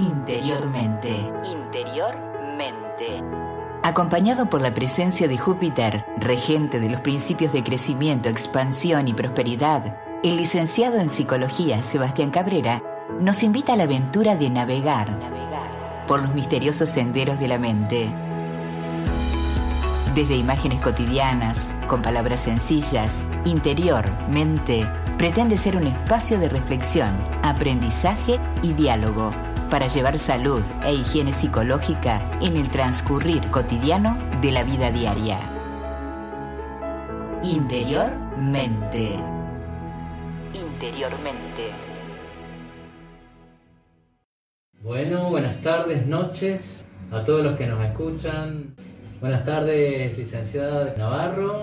Interiormente. 0.00 1.30
Interiormente. 1.44 3.22
Acompañado 3.82 4.48
por 4.48 4.62
la 4.62 4.72
presencia 4.72 5.28
de 5.28 5.36
Júpiter, 5.36 6.06
regente 6.16 6.80
de 6.80 6.88
los 6.88 7.02
principios 7.02 7.52
de 7.52 7.62
crecimiento, 7.62 8.30
expansión 8.30 9.08
y 9.08 9.12
prosperidad, 9.12 9.98
el 10.22 10.38
licenciado 10.38 11.00
en 11.00 11.10
psicología 11.10 11.82
Sebastián 11.82 12.30
Cabrera 12.30 12.82
nos 13.20 13.42
invita 13.42 13.74
a 13.74 13.76
la 13.76 13.84
aventura 13.84 14.36
de 14.36 14.48
navegar, 14.48 15.10
navegar 15.18 16.06
por 16.06 16.22
los 16.22 16.34
misteriosos 16.34 16.88
senderos 16.88 17.38
de 17.38 17.48
la 17.48 17.58
mente. 17.58 18.10
Desde 20.14 20.34
imágenes 20.34 20.80
cotidianas, 20.80 21.76
con 21.88 22.00
palabras 22.00 22.40
sencillas, 22.40 23.28
interior, 23.44 24.10
mente, 24.30 24.90
pretende 25.18 25.58
ser 25.58 25.76
un 25.76 25.86
espacio 25.86 26.38
de 26.38 26.48
reflexión, 26.48 27.10
aprendizaje 27.42 28.40
y 28.62 28.72
diálogo 28.72 29.34
para 29.70 29.86
llevar 29.86 30.18
salud 30.18 30.62
e 30.84 30.92
higiene 30.92 31.32
psicológica 31.32 32.20
en 32.42 32.56
el 32.56 32.68
transcurrir 32.70 33.48
cotidiano 33.50 34.18
de 34.42 34.50
la 34.50 34.64
vida 34.64 34.90
diaria. 34.90 35.38
Interiormente. 37.44 39.14
Interiormente. 40.52 41.70
Bueno, 44.82 45.30
buenas 45.30 45.60
tardes, 45.62 46.06
noches 46.06 46.84
a 47.12 47.22
todos 47.24 47.44
los 47.44 47.56
que 47.56 47.66
nos 47.66 47.84
escuchan. 47.84 48.74
Buenas 49.20 49.44
tardes, 49.44 50.18
licenciada 50.18 50.94
Navarro. 50.98 51.62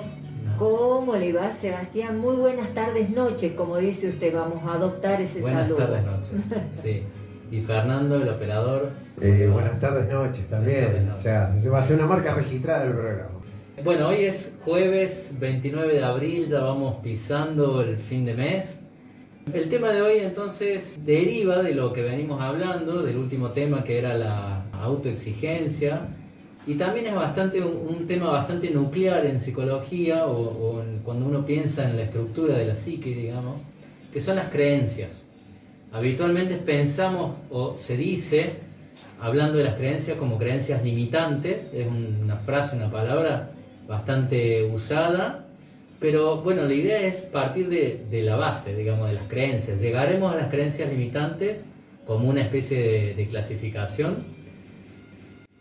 ¿Cómo 0.58 1.16
le 1.16 1.34
va, 1.34 1.52
Sebastián? 1.52 2.20
Muy 2.20 2.38
buenas 2.38 2.73
tardes, 2.73 3.09
noches, 3.09 3.52
como 3.53 3.78
dice 3.78 4.09
usted, 4.09 4.34
vamos 4.34 4.64
a 4.64 4.73
adoptar 4.76 5.22
ese 5.22 5.42
buenas 5.42 5.67
saludo. 5.67 5.88
Buenas 5.88 6.05
tardes, 6.05 6.31
noches, 6.31 6.81
sí. 6.81 7.03
Y 7.52 7.62
Fernando, 7.62 8.16
el 8.22 8.28
operador. 8.28 8.92
Eh, 9.22 9.50
buenas 9.52 9.80
tardes, 9.80 10.12
noches 10.12 10.48
también. 10.50 11.10
O 11.16 11.20
sea, 11.20 11.54
se 11.59 11.70
va 11.70 11.78
a 11.78 11.81
hacer 11.81 11.98
una 11.98 12.08
marca 12.08 12.34
registrada 12.34 12.84
del 12.84 12.94
programa. 12.94 13.30
Bueno, 13.84 14.08
hoy 14.08 14.26
es 14.26 14.58
jueves 14.66 15.36
29 15.39 15.94
de 15.94 16.04
abril, 16.04 16.48
ya 16.48 16.62
vamos 16.62 16.98
pisando 17.04 17.81
el 17.81 17.98
fin 17.98 18.26
de 18.26 18.34
mes. 18.34 18.84
El 19.54 19.70
tema 19.70 19.92
de 19.92 20.02
hoy 20.02 20.20
entonces 20.20 21.00
deriva 21.06 21.62
de 21.62 21.76
lo 21.76 21.94
que 21.94 22.02
venimos 22.02 22.42
hablando, 22.42 23.04
del 23.04 23.17
último 23.17 23.52
tema 23.52 23.84
que 23.84 24.00
era 24.00 24.17
la 24.17 24.66
autoexigencia, 24.73 26.08
y 26.66 26.73
también 26.73 27.06
es 27.06 27.16
bastante 27.16 27.61
un, 27.61 27.95
un 27.95 28.08
tema 28.08 28.32
bastante 28.32 28.72
nuclear 28.72 29.26
en 29.26 29.39
psicología 29.39 30.26
o, 30.26 30.50
o 30.50 30.82
en, 30.82 31.00
cuando 31.00 31.28
uno 31.28 31.45
piensa 31.45 31.88
en 31.88 31.98
la 31.98 32.04
estructura 32.04 32.58
de 32.58 32.66
la 32.66 32.76
psique, 32.76 33.11
digamos, 33.11 33.61
que 34.11 34.20
son 34.20 34.36
las 34.36 34.50
creencias. 34.50 35.27
Habitualmente 35.91 36.55
pensamos 36.55 37.35
o 37.49 37.77
se 37.77 37.95
dice, 37.95 38.52
hablando 39.19 39.57
de 39.57 39.63
las 39.63 39.75
creencias 39.75 40.17
como 40.17 40.38
creencias 40.38 40.83
limitantes, 40.83 41.71
es 41.73 41.88
una 41.88 42.38
frase, 42.38 42.75
una 42.75 42.91
palabra 42.91 43.52
bastante 43.88 44.65
usada, 44.65 45.45
pero 45.99 46.41
bueno, 46.41 46.63
la 46.65 46.73
idea 46.73 47.02
es 47.02 47.21
partir 47.21 47.69
de, 47.69 48.21
la 48.23 48.35
base, 48.35 48.75
digamos, 48.75 49.08
de 49.08 49.15
las 49.15 49.27
creencias. 49.27 49.81
Llegaremos 49.81 50.31
a 50.33 50.35
las 50.35 50.49
creencias 50.49 50.89
limitantes 50.91 51.65
como 52.05 52.30
una 52.30 52.41
especie 52.41 52.80
de, 52.80 53.13
de 53.15 53.27
clasificación. 53.27 54.25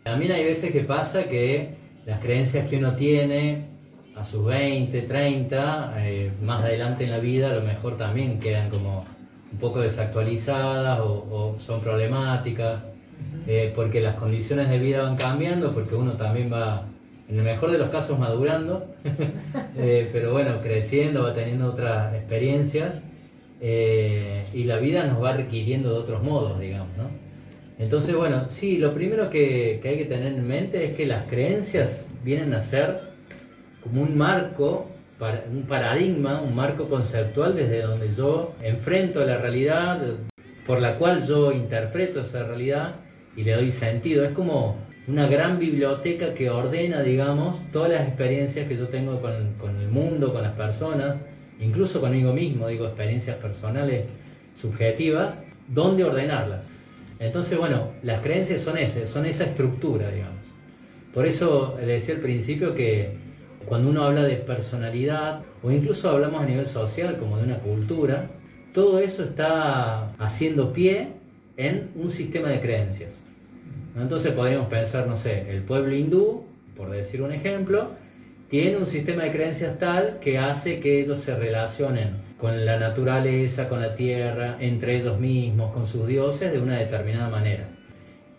También 0.03 0.33
hay 0.33 0.43
veces 0.43 0.71
que 0.71 0.81
pasa 0.81 1.23
que 1.23 1.75
las 2.05 2.19
creencias 2.19 2.69
que 2.69 2.77
uno 2.77 2.95
tiene 2.95 3.65
a 4.15 4.23
sus 4.23 4.45
20, 4.45 5.01
30, 5.01 5.93
eh, 5.99 6.31
más 6.41 6.63
adelante 6.63 7.03
en 7.03 7.11
la 7.11 7.19
vida, 7.19 7.51
a 7.51 7.55
lo 7.55 7.61
mejor 7.61 7.97
también 7.97 8.39
quedan 8.39 8.69
como 8.69 9.05
un 9.51 9.57
poco 9.59 9.81
desactualizadas 9.81 10.99
o, 10.99 11.27
o 11.29 11.59
son 11.59 11.81
problemáticas, 11.81 12.83
eh, 13.47 13.71
porque 13.73 14.01
las 14.01 14.15
condiciones 14.15 14.69
de 14.69 14.77
vida 14.77 15.01
van 15.03 15.15
cambiando, 15.15 15.73
porque 15.73 15.95
uno 15.95 16.13
también 16.13 16.51
va, 16.51 16.85
en 17.29 17.37
el 17.37 17.43
mejor 17.43 17.71
de 17.71 17.77
los 17.77 17.89
casos, 17.89 18.19
madurando, 18.19 18.93
eh, 19.77 20.09
pero 20.11 20.31
bueno, 20.31 20.61
creciendo, 20.61 21.23
va 21.23 21.33
teniendo 21.33 21.67
otras 21.67 22.13
experiencias 22.13 22.95
eh, 23.61 24.43
y 24.53 24.65
la 24.65 24.77
vida 24.77 25.05
nos 25.05 25.23
va 25.23 25.31
requiriendo 25.33 25.93
de 25.93 25.99
otros 25.99 26.23
modos, 26.23 26.59
digamos, 26.59 26.89
¿no? 26.97 27.09
Entonces, 27.79 28.15
bueno, 28.15 28.49
sí, 28.49 28.77
lo 28.77 28.93
primero 28.93 29.29
que, 29.29 29.79
que 29.81 29.89
hay 29.89 29.97
que 29.97 30.05
tener 30.05 30.33
en 30.33 30.47
mente 30.47 30.83
es 30.83 30.93
que 30.93 31.05
las 31.05 31.27
creencias 31.27 32.07
vienen 32.23 32.53
a 32.53 32.59
ser 32.59 33.01
como 33.83 34.01
un 34.01 34.17
marco 34.17 34.89
un 35.19 35.63
paradigma, 35.63 36.41
un 36.41 36.55
marco 36.55 36.87
conceptual 36.89 37.55
desde 37.55 37.81
donde 37.81 38.09
yo 38.09 38.55
enfrento 38.61 39.25
la 39.25 39.37
realidad, 39.37 39.99
por 40.65 40.79
la 40.81 40.95
cual 40.95 41.25
yo 41.25 41.51
interpreto 41.51 42.21
esa 42.21 42.43
realidad 42.43 42.95
y 43.35 43.43
le 43.43 43.53
doy 43.53 43.71
sentido. 43.71 44.23
Es 44.23 44.31
como 44.31 44.77
una 45.07 45.27
gran 45.27 45.57
biblioteca 45.57 46.33
que 46.33 46.49
ordena, 46.49 47.01
digamos, 47.01 47.63
todas 47.71 47.91
las 47.91 48.07
experiencias 48.07 48.67
que 48.67 48.75
yo 48.75 48.87
tengo 48.89 49.19
con, 49.19 49.53
con 49.53 49.75
el 49.77 49.87
mundo, 49.87 50.33
con 50.33 50.43
las 50.43 50.53
personas, 50.53 51.21
incluso 51.59 51.99
conmigo 51.99 52.33
mismo, 52.33 52.67
digo, 52.67 52.85
experiencias 52.85 53.37
personales 53.37 54.05
subjetivas, 54.55 55.41
dónde 55.67 56.03
ordenarlas. 56.03 56.69
Entonces, 57.19 57.57
bueno, 57.57 57.91
las 58.03 58.21
creencias 58.21 58.61
son 58.61 58.77
ese, 58.77 59.07
son 59.07 59.25
esa 59.25 59.45
estructura, 59.45 60.11
digamos. 60.11 60.37
Por 61.13 61.25
eso 61.25 61.77
le 61.79 61.93
decía 61.93 62.15
al 62.15 62.21
principio 62.21 62.75
que 62.75 63.26
cuando 63.67 63.89
uno 63.89 64.03
habla 64.03 64.23
de 64.23 64.37
personalidad 64.37 65.41
o 65.61 65.71
incluso 65.71 66.09
hablamos 66.09 66.41
a 66.41 66.45
nivel 66.45 66.65
social 66.65 67.17
como 67.17 67.37
de 67.37 67.43
una 67.43 67.57
cultura, 67.59 68.27
todo 68.73 68.99
eso 68.99 69.23
está 69.23 70.13
haciendo 70.19 70.71
pie 70.71 71.09
en 71.57 71.89
un 71.95 72.09
sistema 72.09 72.49
de 72.49 72.61
creencias. 72.61 73.21
Entonces 73.95 74.31
podríamos 74.31 74.67
pensar, 74.67 75.07
no 75.07 75.17
sé, 75.17 75.49
el 75.49 75.63
pueblo 75.63 75.93
hindú, 75.93 76.45
por 76.75 76.91
decir 76.91 77.21
un 77.21 77.31
ejemplo, 77.31 77.89
tiene 78.47 78.77
un 78.77 78.85
sistema 78.85 79.23
de 79.23 79.31
creencias 79.31 79.77
tal 79.79 80.19
que 80.19 80.37
hace 80.37 80.79
que 80.79 81.01
ellos 81.01 81.21
se 81.21 81.35
relacionen 81.35 82.11
con 82.37 82.65
la 82.65 82.79
naturaleza, 82.79 83.67
con 83.67 83.81
la 83.81 83.95
tierra, 83.95 84.57
entre 84.59 84.95
ellos 84.95 85.19
mismos, 85.19 85.73
con 85.73 85.85
sus 85.87 86.07
dioses 86.07 86.53
de 86.53 86.59
una 86.59 86.77
determinada 86.77 87.29
manera. 87.29 87.67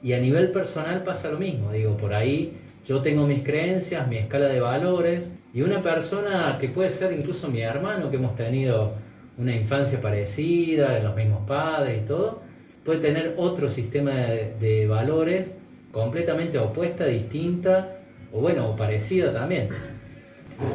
Y 0.03 0.13
a 0.13 0.21
nivel 0.21 0.53
personal 0.53 1.03
pasa 1.03 1.31
lo 1.31 1.39
mismo, 1.39 1.73
digo, 1.73 1.97
por 1.97 2.15
ahí 2.15 2.53
yo 2.89 3.03
tengo 3.03 3.27
mis 3.27 3.43
creencias, 3.43 4.09
mi 4.09 4.17
escala 4.17 4.47
de 4.47 4.61
valores 4.61 5.35
y 5.53 5.61
una 5.61 5.83
persona 5.83 6.57
que 6.59 6.71
puede 6.71 6.89
ser 6.89 7.13
incluso 7.13 7.49
mi 7.49 7.61
hermano, 7.61 8.11
que 8.11 8.17
hemos 8.17 8.35
tenido 8.35 8.95
una 9.37 9.55
infancia 9.55 10.01
parecida, 10.01 10.99
los 11.01 11.15
mismos 11.15 11.47
padres 11.47 12.03
y 12.03 12.07
todo, 12.07 12.41
puede 12.87 13.01
tener 13.01 13.35
otro 13.37 13.69
sistema 13.69 14.13
de, 14.13 14.55
de 14.59 14.87
valores 14.87 15.55
completamente 15.93 16.59
opuesta, 16.59 17.05
distinta 17.05 17.99
o 18.33 18.41
bueno, 18.41 18.71
o 18.71 18.77
parecida 18.77 19.35
también. 19.35 19.69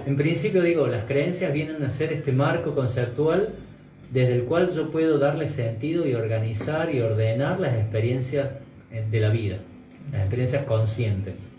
En 0.05 0.15
principio 0.15 0.61
digo, 0.61 0.85
las 0.85 1.05
creencias 1.05 1.51
vienen 1.51 1.81
a 1.81 1.89
ser 1.89 2.13
este 2.13 2.31
marco 2.31 2.75
conceptual 2.75 3.55
desde 4.11 4.35
el 4.35 4.43
cual 4.43 4.69
yo 4.69 4.91
puedo 4.91 5.17
darle 5.17 5.47
sentido 5.47 6.07
y 6.07 6.13
organizar 6.13 6.93
y 6.93 7.01
ordenar 7.01 7.59
las 7.59 7.73
experiencias 7.73 8.49
de 9.09 9.19
la 9.19 9.31
vida, 9.31 9.57
las 10.11 10.21
experiencias 10.21 10.63
conscientes 10.65 11.52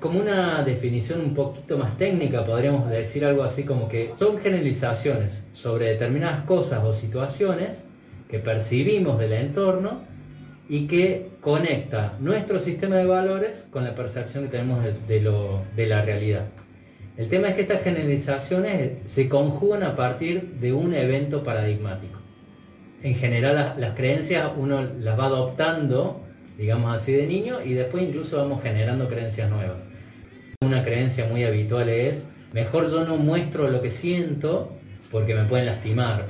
como 0.00 0.20
una 0.20 0.62
definición 0.62 1.20
un 1.20 1.34
poquito 1.34 1.76
más 1.76 1.96
técnica, 1.96 2.44
podríamos 2.44 2.88
decir 2.88 3.24
algo 3.24 3.42
así 3.42 3.64
como 3.64 3.88
que 3.88 4.12
son 4.16 4.38
generalizaciones 4.38 5.42
sobre 5.52 5.86
determinadas 5.86 6.42
cosas 6.42 6.84
o 6.84 6.92
situaciones 6.92 7.84
que 8.28 8.38
percibimos 8.38 9.18
del 9.18 9.32
entorno 9.32 10.02
y 10.68 10.86
que 10.86 11.30
conecta 11.40 12.16
nuestro 12.20 12.60
sistema 12.60 12.96
de 12.96 13.06
valores 13.06 13.66
con 13.70 13.84
la 13.84 13.94
percepción 13.94 14.44
que 14.44 14.50
tenemos 14.50 14.84
de, 14.84 15.86
la 15.86 16.02
realidad. 16.02 16.46
El 17.16 17.28
tema 17.28 17.48
es 17.48 17.56
que 17.56 17.62
estas 17.62 17.82
generalizaciones 17.82 18.98
se 19.06 19.28
conjugan 19.28 19.82
a 19.82 19.96
partir 19.96 20.52
de 20.60 20.72
un 20.72 20.94
evento 20.94 21.42
paradigmático. 21.42 22.20
En 23.02 23.14
general 23.14 23.74
las 23.78 23.96
creencias 23.96 24.50
uno 24.56 24.82
las 25.00 25.18
va 25.18 25.26
adoptando, 25.26 26.20
digamos 26.58 26.94
así, 26.94 27.12
de 27.12 27.26
niño 27.26 27.60
y 27.64 27.74
después 27.74 28.04
incluso 28.04 28.36
vamos 28.36 28.62
generando 28.62 29.08
creencias 29.08 29.50
nuevas. 29.50 29.87
Una 30.60 30.82
creencia 30.84 31.24
muy 31.24 31.44
habitual 31.44 31.88
es, 31.88 32.24
mejor 32.52 32.90
yo 32.90 33.04
no 33.04 33.16
muestro 33.16 33.70
lo 33.70 33.80
que 33.80 33.92
siento 33.92 34.72
porque 35.08 35.32
me 35.32 35.44
pueden 35.44 35.66
lastimar. 35.66 36.26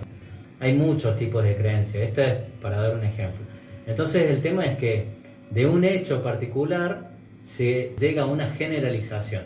Hay 0.60 0.74
muchos 0.74 1.16
tipos 1.16 1.42
de 1.42 1.56
creencias, 1.56 2.08
esta 2.08 2.24
es 2.26 2.38
para 2.60 2.78
dar 2.78 2.94
un 2.94 3.04
ejemplo. 3.04 3.40
Entonces 3.86 4.30
el 4.30 4.42
tema 4.42 4.66
es 4.66 4.76
que 4.76 5.06
de 5.50 5.66
un 5.66 5.82
hecho 5.82 6.22
particular 6.22 7.10
se 7.42 7.94
llega 7.98 8.24
a 8.24 8.26
una 8.26 8.50
generalización. 8.50 9.44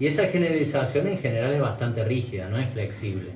Y 0.00 0.06
esa 0.06 0.26
generalización 0.26 1.06
en 1.06 1.18
general 1.18 1.52
es 1.52 1.60
bastante 1.60 2.02
rígida, 2.02 2.48
no 2.48 2.58
es 2.58 2.70
flexible. 2.70 3.28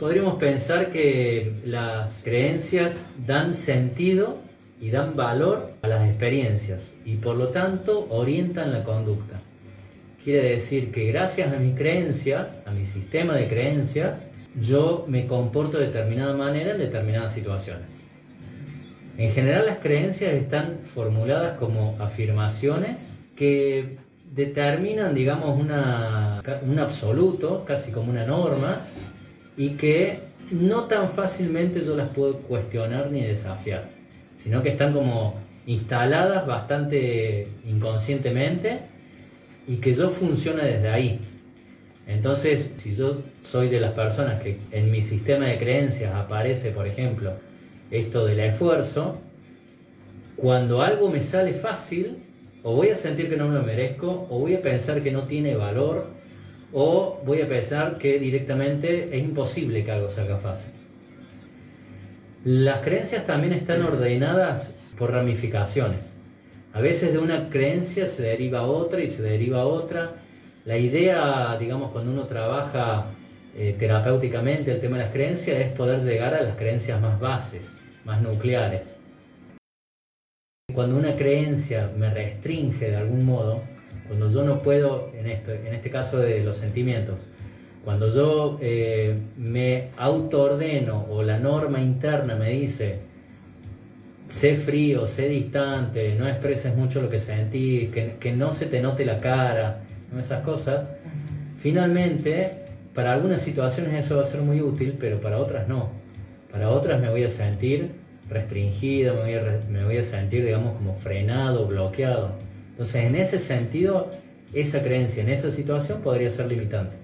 Podríamos 0.00 0.34
pensar 0.40 0.90
que 0.90 1.52
las 1.64 2.20
creencias 2.24 3.00
dan 3.24 3.54
sentido 3.54 4.38
y 4.80 4.90
dan 4.90 5.16
valor 5.16 5.68
a 5.82 5.88
las 5.88 6.08
experiencias 6.08 6.92
y 7.04 7.16
por 7.16 7.36
lo 7.36 7.48
tanto 7.48 8.06
orientan 8.10 8.72
la 8.72 8.84
conducta. 8.84 9.36
Quiere 10.22 10.50
decir 10.50 10.90
que 10.90 11.06
gracias 11.06 11.52
a 11.52 11.56
mis 11.56 11.76
creencias, 11.76 12.56
a 12.66 12.70
mi 12.70 12.86
sistema 12.86 13.34
de 13.34 13.46
creencias, 13.48 14.30
yo 14.60 15.04
me 15.08 15.26
comporto 15.26 15.78
de 15.78 15.86
determinada 15.86 16.34
manera 16.34 16.72
en 16.72 16.78
determinadas 16.78 17.32
situaciones. 17.32 17.88
En 19.16 19.30
general 19.32 19.66
las 19.66 19.78
creencias 19.78 20.32
están 20.32 20.78
formuladas 20.84 21.58
como 21.58 21.96
afirmaciones 22.00 23.08
que 23.36 23.98
determinan, 24.32 25.14
digamos, 25.14 25.58
una, 25.58 26.42
un 26.62 26.78
absoluto, 26.78 27.64
casi 27.64 27.92
como 27.92 28.10
una 28.10 28.24
norma, 28.24 28.76
y 29.56 29.70
que 29.70 30.18
no 30.50 30.84
tan 30.84 31.08
fácilmente 31.10 31.84
yo 31.84 31.96
las 31.96 32.08
puedo 32.08 32.38
cuestionar 32.38 33.10
ni 33.10 33.22
desafiar, 33.22 33.88
sino 34.44 34.62
que 34.62 34.68
están 34.68 34.92
como 34.92 35.40
instaladas 35.66 36.46
bastante 36.46 37.48
inconscientemente 37.66 38.80
y 39.66 39.76
que 39.76 39.94
yo 39.94 40.10
funcione 40.10 40.62
desde 40.64 40.88
ahí. 40.90 41.18
Entonces, 42.06 42.70
si 42.76 42.94
yo 42.94 43.16
soy 43.42 43.68
de 43.68 43.80
las 43.80 43.92
personas 43.92 44.42
que 44.42 44.58
en 44.70 44.90
mi 44.90 45.00
sistema 45.00 45.46
de 45.46 45.58
creencias 45.58 46.14
aparece, 46.14 46.70
por 46.70 46.86
ejemplo, 46.86 47.32
esto 47.90 48.26
del 48.26 48.40
esfuerzo, 48.40 49.18
cuando 50.36 50.82
algo 50.82 51.08
me 51.08 51.22
sale 51.22 51.54
fácil, 51.54 52.18
o 52.62 52.74
voy 52.74 52.90
a 52.90 52.94
sentir 52.94 53.30
que 53.30 53.38
no 53.38 53.48
me 53.48 53.54
lo 53.54 53.62
merezco, 53.62 54.26
o 54.28 54.38
voy 54.38 54.54
a 54.54 54.60
pensar 54.60 55.02
que 55.02 55.10
no 55.10 55.22
tiene 55.22 55.56
valor, 55.56 56.06
o 56.74 57.22
voy 57.24 57.40
a 57.40 57.48
pensar 57.48 57.96
que 57.96 58.18
directamente 58.18 59.16
es 59.16 59.24
imposible 59.24 59.82
que 59.82 59.92
algo 59.92 60.08
salga 60.08 60.36
fácil. 60.36 60.70
Las 62.44 62.80
creencias 62.80 63.24
también 63.24 63.54
están 63.54 63.82
ordenadas 63.82 64.74
por 64.98 65.10
ramificaciones. 65.12 66.12
A 66.74 66.82
veces 66.82 67.14
de 67.14 67.18
una 67.18 67.48
creencia 67.48 68.06
se 68.06 68.22
deriva 68.22 68.66
otra 68.66 69.00
y 69.00 69.08
se 69.08 69.22
deriva 69.22 69.64
otra. 69.64 70.12
La 70.66 70.76
idea, 70.76 71.56
digamos, 71.58 71.90
cuando 71.90 72.12
uno 72.12 72.24
trabaja 72.24 73.06
eh, 73.56 73.74
terapéuticamente 73.78 74.72
el 74.72 74.80
tema 74.82 74.98
de 74.98 75.04
las 75.04 75.12
creencias 75.14 75.58
es 75.58 75.72
poder 75.72 76.02
llegar 76.02 76.34
a 76.34 76.42
las 76.42 76.54
creencias 76.56 77.00
más 77.00 77.18
bases, 77.18 77.62
más 78.04 78.20
nucleares. 78.20 78.98
Cuando 80.74 80.98
una 80.98 81.14
creencia 81.14 81.90
me 81.96 82.12
restringe 82.12 82.90
de 82.90 82.96
algún 82.96 83.24
modo, 83.24 83.62
cuando 84.06 84.30
yo 84.30 84.44
no 84.44 84.58
puedo, 84.60 85.10
esto, 85.14 85.50
en 85.50 85.72
este 85.72 85.88
caso 85.88 86.18
de 86.18 86.44
los 86.44 86.58
sentimientos, 86.58 87.16
cuando 87.84 88.08
yo 88.08 88.58
eh, 88.60 89.18
me 89.36 89.90
autoordeno 89.96 91.06
o 91.10 91.22
la 91.22 91.38
norma 91.38 91.80
interna 91.80 92.34
me 92.34 92.50
dice, 92.50 92.98
sé 94.28 94.56
frío, 94.56 95.06
sé 95.06 95.28
distante, 95.28 96.14
no 96.18 96.26
expreses 96.26 96.74
mucho 96.74 97.02
lo 97.02 97.08
que 97.08 97.20
sentís, 97.20 97.90
que, 97.90 98.16
que 98.18 98.32
no 98.32 98.52
se 98.52 98.66
te 98.66 98.80
note 98.80 99.04
la 99.04 99.20
cara, 99.20 99.80
esas 100.18 100.44
cosas, 100.44 100.88
finalmente 101.58 102.64
para 102.94 103.12
algunas 103.12 103.42
situaciones 103.42 104.04
eso 104.04 104.16
va 104.16 104.22
a 104.22 104.26
ser 104.26 104.40
muy 104.40 104.60
útil, 104.60 104.96
pero 104.98 105.20
para 105.20 105.38
otras 105.38 105.66
no. 105.68 105.88
Para 106.52 106.70
otras 106.70 107.00
me 107.00 107.10
voy 107.10 107.24
a 107.24 107.28
sentir 107.28 107.90
restringido, 108.30 109.14
me 109.14 109.22
voy 109.22 109.34
a, 109.34 109.60
me 109.68 109.84
voy 109.84 109.98
a 109.98 110.02
sentir, 110.02 110.44
digamos, 110.44 110.76
como 110.76 110.94
frenado, 110.94 111.66
bloqueado. 111.66 112.32
Entonces, 112.70 113.04
en 113.04 113.16
ese 113.16 113.40
sentido, 113.40 114.10
esa 114.52 114.82
creencia 114.82 115.22
en 115.22 115.30
esa 115.30 115.50
situación 115.50 116.00
podría 116.00 116.30
ser 116.30 116.46
limitante. 116.46 117.03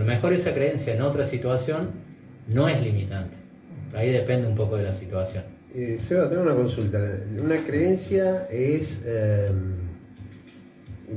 A 0.00 0.02
lo 0.02 0.08
mejor 0.08 0.32
esa 0.32 0.54
creencia 0.54 0.94
en 0.94 1.02
otra 1.02 1.26
situación 1.26 1.90
no 2.48 2.70
es 2.70 2.82
limitante. 2.82 3.36
Ahí 3.94 4.10
depende 4.10 4.48
un 4.48 4.54
poco 4.54 4.78
de 4.78 4.84
la 4.84 4.94
situación. 4.94 5.44
Eh, 5.74 5.98
Seba, 6.00 6.26
tengo 6.26 6.40
una 6.40 6.54
consulta. 6.54 6.98
Una 7.38 7.58
creencia 7.58 8.48
es, 8.50 9.02
eh, 9.04 9.50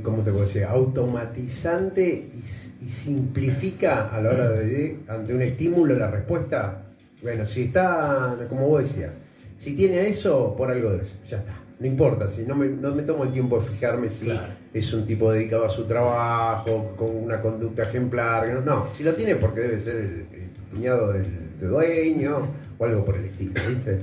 ¿cómo 0.02 0.22
te 0.22 0.32
puedo 0.32 0.44
decir? 0.44 0.66
Automatizante 0.66 2.30
y, 2.36 2.90
simplifica 2.90 4.10
a 4.10 4.22
la 4.22 4.32
hora 4.32 4.50
de, 4.50 5.00
ante 5.08 5.34
un 5.34 5.42
estímulo, 5.42 5.96
la 5.98 6.12
respuesta. 6.12 6.84
Bueno, 7.22 7.46
si 7.46 7.64
está, 7.64 8.38
como 8.50 8.68
vos 8.68 8.84
decías, 8.84 9.14
si 9.58 9.78
tiene 9.78 10.10
eso, 10.10 10.54
por 10.58 10.70
algo 10.70 10.92
de 10.92 11.04
eso, 11.04 11.16
ya 11.26 11.38
está. 11.38 11.63
No 11.84 11.90
importa, 11.90 12.32
si 12.32 12.46
no 12.46 12.56
me, 12.56 12.70
no 12.70 12.96
me 12.96 13.04
tomo 13.04 13.26
el 13.26 13.32
tiempo 13.34 13.60
de 13.60 13.66
fijarme 13.68 14.08
si 14.08 14.32
es 14.74 14.94
un 14.94 15.06
tipo 15.06 15.34
dedicado 15.34 15.66
a 15.66 15.70
su 15.70 15.84
trabajo, 15.84 16.94
con 16.96 17.14
una 17.14 17.42
conducta 17.42 17.84
ejemplar. 17.84 18.64
No, 18.64 18.88
si 18.96 19.04
lo 19.04 19.14
tiene 19.14 19.36
porque 19.36 19.60
debe 19.60 19.80
ser 19.82 19.98
el, 19.98 20.26
cuñado 20.72 21.12
del, 21.12 21.28
dueño 21.60 22.48
o 22.78 22.86
algo 22.86 23.04
por 23.04 23.18
el 23.18 23.26
estilo, 23.26 23.60
¿viste? 23.68 24.00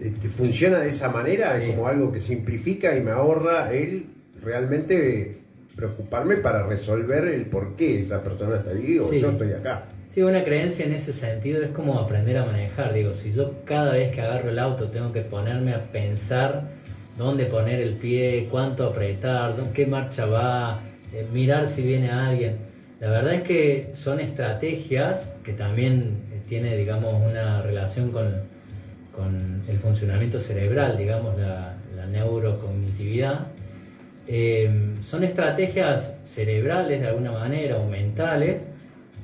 Este, 0.00 0.28
funciona 0.28 0.78
de 0.78 0.90
esa 0.90 1.08
manera, 1.08 1.60
es 1.60 1.68
como 1.74 1.88
algo 1.88 2.12
que 2.12 2.20
simplifica 2.20 2.94
y 2.96 3.00
me 3.00 3.10
ahorra 3.10 3.72
el 3.72 4.06
realmente 4.40 5.38
preocuparme 5.74 6.36
para 6.36 6.64
resolver 6.64 7.26
el 7.26 7.46
por 7.46 7.74
qué 7.74 8.02
esa 8.02 8.22
persona 8.22 8.58
está 8.58 8.70
ahí 8.70 9.00
o 9.00 9.12
yo 9.12 9.30
estoy 9.30 9.50
acá. 9.50 9.86
Sí, 10.10 10.22
una 10.22 10.44
creencia 10.44 10.86
en 10.86 10.92
ese 10.92 11.12
sentido 11.12 11.60
es 11.64 11.70
como 11.70 11.98
aprender 11.98 12.38
a 12.38 12.46
manejar. 12.46 12.94
Digo, 12.94 13.12
si 13.12 13.32
yo 13.32 13.64
cada 13.64 13.94
vez 13.94 14.12
que 14.12 14.20
agarro 14.20 14.50
el 14.50 14.60
auto 14.60 14.90
tengo 14.90 15.12
que 15.12 15.22
ponerme 15.22 15.74
a 15.74 15.82
pensar 15.90 16.85
dónde 17.16 17.46
poner 17.46 17.80
el 17.80 17.94
pie, 17.94 18.48
cuánto 18.50 18.86
apretar, 18.86 19.54
qué 19.74 19.86
marcha 19.86 20.26
va, 20.26 20.80
eh, 21.12 21.26
mirar 21.32 21.66
si 21.66 21.82
viene 21.82 22.10
alguien. 22.10 22.56
La 23.00 23.10
verdad 23.10 23.34
es 23.34 23.42
que 23.42 23.90
son 23.94 24.20
estrategias 24.20 25.34
que 25.44 25.52
también 25.52 26.18
eh, 26.32 26.40
tiene, 26.48 26.76
digamos, 26.76 27.12
una 27.14 27.62
relación 27.62 28.10
con, 28.10 28.56
el 29.66 29.78
funcionamiento 29.78 30.38
cerebral, 30.38 30.98
digamos, 30.98 31.38
la, 31.38 31.72
neurocognitividad. 32.12 33.48
Eh, 34.28 34.70
son 35.02 35.24
estrategias 35.24 36.12
cerebrales 36.22 37.00
de 37.00 37.08
alguna 37.08 37.32
manera 37.32 37.78
o 37.78 37.88
mentales, 37.88 38.68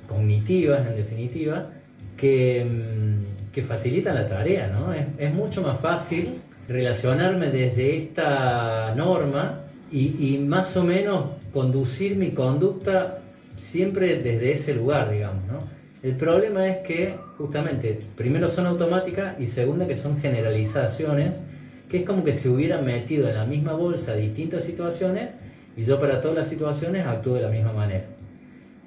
cognitivas 0.09 0.85
en 0.87 0.97
definitiva, 0.97 1.69
que, 2.17 2.65
mm, 2.65 3.53
que 3.53 3.63
facilitan 3.63 4.17
la 4.17 4.27
tarea, 4.27 4.67
¿no? 4.67 4.93
Es 4.93 5.33
mucho 5.33 5.63
más 5.63 5.79
fácil 5.79 6.41
relacionarme 6.69 7.51
desde 7.51 7.97
esta 7.97 8.95
norma 8.95 9.61
y, 9.91 10.39
más 10.39 10.77
o 10.77 10.85
menos 10.85 11.27
conducir 11.53 12.17
mi 12.17 12.31
conducta 12.31 13.19
siempre 13.57 14.17
desde 14.23 14.53
ese 14.53 14.75
lugar, 14.75 15.11
digamos, 15.11 15.45
¿no? 15.47 15.83
El 16.03 16.17
problema 16.17 16.67
es 16.67 16.79
que 16.79 17.15
justamente, 17.39 18.01
primero 18.17 18.51
son 18.51 18.67
automáticas 18.67 19.39
y 19.39 19.47
segundo 19.47 19.87
que 19.87 19.95
son 19.95 20.19
generalizaciones, 20.19 21.41
que 21.89 21.99
es 21.99 22.05
como 22.05 22.25
que 22.25 22.33
se 22.33 22.49
hubieran 22.49 22.85
metido 22.85 23.29
en 23.29 23.37
la 23.37 23.45
misma 23.45 23.75
bolsa 23.75 24.15
distintas 24.15 24.65
situaciones 24.65 25.35
y 25.77 25.85
yo 25.85 26.01
para 26.01 26.21
todas 26.21 26.37
las 26.37 26.49
situaciones 26.49 27.07
actúo 27.07 27.35
de 27.35 27.43
la 27.43 27.49
misma 27.49 27.73
manera. 27.73 28.05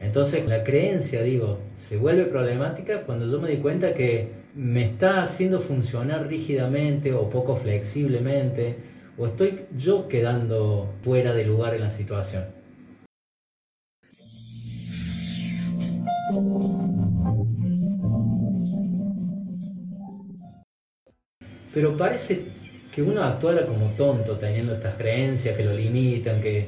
Entonces 0.02 0.46
la 0.46 0.64
creencia, 0.64 1.22
digo, 1.22 1.60
se 1.76 1.98
vuelve 1.98 2.26
problemática 2.26 3.04
cuando 3.04 3.30
yo 3.32 3.40
me 3.40 3.50
di 3.50 3.58
cuenta 3.58 3.94
que 3.94 4.30
me 4.56 4.86
está 4.86 5.22
haciendo 5.22 5.60
funcionar 5.60 6.28
rígidamente 6.28 7.14
o 7.14 7.30
poco 7.30 7.58
flexiblemente, 7.58 8.78
o 9.18 9.26
estoy 9.26 9.66
yo 9.78 10.08
quedando 10.08 10.94
fuera 11.02 11.34
de 11.34 11.46
lugar 11.46 11.76
en 11.76 11.82
la 11.82 11.90
situación. 11.90 12.46
Pero 21.74 21.98
parece 21.98 22.46
que 22.94 23.02
uno 23.02 23.22
actuara 23.24 23.66
como 23.66 23.88
tonto 23.98 24.38
teniendo 24.38 24.72
estas 24.72 24.96
creencias 24.96 25.58
que 25.58 25.66
lo 25.66 25.74
limitan, 25.74 26.40
que, 26.40 26.68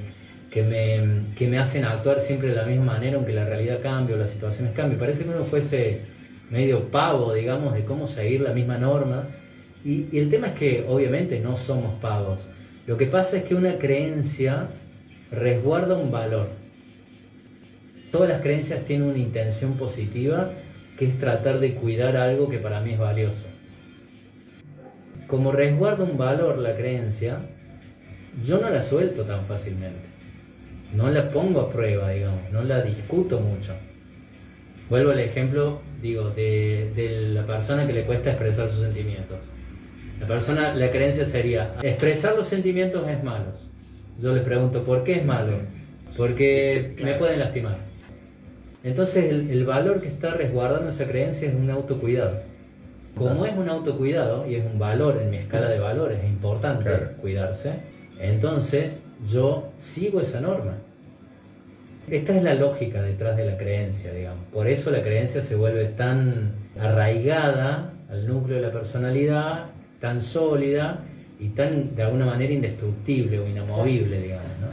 que, 0.51 0.61
me, 0.63 1.33
que 1.37 1.47
me 1.47 1.57
hacen 1.57 1.85
actuar 1.85 2.19
siempre 2.19 2.49
de 2.49 2.55
la 2.55 2.63
misma 2.63 2.93
manera 2.93 3.15
aunque 3.15 3.31
la 3.31 3.45
realidad 3.45 3.79
cambie 3.81 4.15
o 4.15 4.17
las 4.17 4.31
situaciones 4.31 4.73
cambien. 4.73 4.99
Parece 4.99 5.23
que 5.23 5.29
uno 5.29 5.45
fuese 5.45 6.16
medio 6.49 6.89
pavo, 6.89 7.33
digamos, 7.33 7.73
de 7.73 7.83
cómo 7.83 8.07
seguir 8.07 8.41
la 8.41 8.53
misma 8.53 8.77
norma. 8.77 9.23
Y, 9.83 10.17
el 10.17 10.29
tema 10.29 10.47
es 10.47 10.53
que 10.53 10.85
obviamente 10.87 11.39
no 11.39 11.57
somos 11.57 11.93
pavos. 11.99 12.41
Lo 12.85 12.97
que 12.97 13.05
pasa 13.05 13.37
es 13.37 13.43
que 13.43 13.55
una 13.55 13.77
creencia 13.77 14.67
resguarda 15.31 15.95
un 15.95 16.11
valor. 16.11 16.47
Todas 18.11 18.29
las 18.29 18.41
creencias 18.41 18.85
tienen 18.85 19.09
una 19.09 19.17
intención 19.17 19.73
positiva 19.73 20.51
que 20.97 21.05
es 21.05 21.17
tratar 21.19 21.59
de 21.59 21.75
cuidar 21.75 22.15
algo 22.17 22.49
que 22.49 22.57
para 22.57 22.81
mí 22.81 22.93
es 22.93 22.99
valioso. 22.99 23.45
Como 25.27 25.51
resguarda 25.51 26.05
un 26.05 26.17
valor 26.17 26.57
la 26.57 26.75
creencia, 26.75 27.39
yo 28.43 28.59
no 28.59 28.69
la 28.69 28.81
suelto 28.81 29.23
tan 29.23 29.43
fácilmente. 29.45 30.07
No 30.95 31.09
la 31.09 31.29
pongo 31.29 31.61
a 31.61 31.69
prueba, 31.69 32.11
digamos, 32.11 32.49
no 32.51 32.63
la 32.63 32.81
discuto 32.81 33.39
mucho. 33.41 33.73
Vuelvo 34.89 35.11
al 35.11 35.19
ejemplo, 35.19 35.81
digo, 36.01 36.29
de, 36.29 37.31
la 37.33 37.45
persona 37.45 37.85
que 37.85 37.93
le 37.93 38.03
cuesta 38.03 38.29
expresar 38.29 38.69
sus 38.69 38.83
sentimientos. 38.83 39.37
La 40.21 40.27
persona, 40.27 40.73
la 40.73 40.89
creencia 40.91 41.25
sería, 41.25 41.75
expresar 41.83 42.35
los 42.35 42.47
sentimientos 42.47 43.07
es 43.07 43.21
malo. 43.23 43.51
Yo 44.19 44.33
le 44.33 44.41
pregunto, 44.41 44.83
¿por 44.83 45.03
qué 45.03 45.17
es 45.17 45.25
malo? 45.25 45.53
Porque 46.15 46.95
me 47.03 47.15
pueden 47.15 47.39
lastimar. 47.39 47.77
Entonces 48.83 49.25
el, 49.29 49.65
valor 49.65 50.01
que 50.01 50.07
está 50.07 50.31
resguardando 50.31 50.89
esa 50.89 51.05
creencia 51.05 51.49
es 51.49 51.55
un 51.55 51.69
autocuidado. 51.69 52.39
Como 53.15 53.45
es 53.45 53.53
un 53.55 53.67
autocuidado 53.67 54.47
y 54.47 54.55
es 54.55 54.65
un 54.65 54.79
valor 54.79 55.19
en 55.21 55.29
mi 55.29 55.37
escala 55.37 55.67
de 55.67 55.79
valores, 55.79 56.19
es 56.23 56.29
importante 56.29 56.89
cuidarse, 57.19 57.73
entonces 58.19 59.01
yo 59.29 59.71
sigo 59.79 60.21
esa 60.21 60.39
norma. 60.39 60.77
Esta 62.09 62.37
es 62.37 62.41
la 62.41 62.53
lógica 62.53 63.01
detrás 63.01 63.35
de 63.35 63.45
la 63.45 63.57
creencia, 63.57 64.13
digamos. 64.13 64.45
Por 64.53 64.69
eso 64.69 64.91
la 64.91 65.01
creencia 65.01 65.41
se 65.41 65.55
vuelve 65.55 65.85
tan 65.87 66.53
arraigada 66.79 67.91
al 68.09 68.25
núcleo 68.25 68.55
de 68.55 68.61
la 68.61 68.71
personalidad 68.71 69.65
tan 69.99 70.21
sólida 70.21 71.01
y 71.37 71.49
tan 71.49 71.97
de 71.97 72.03
alguna 72.03 72.25
manera 72.25 72.53
indestructible 72.53 73.39
o 73.39 73.47
inamovible, 73.47 74.21
digamos. 74.21 74.47
¿no? 74.61 74.67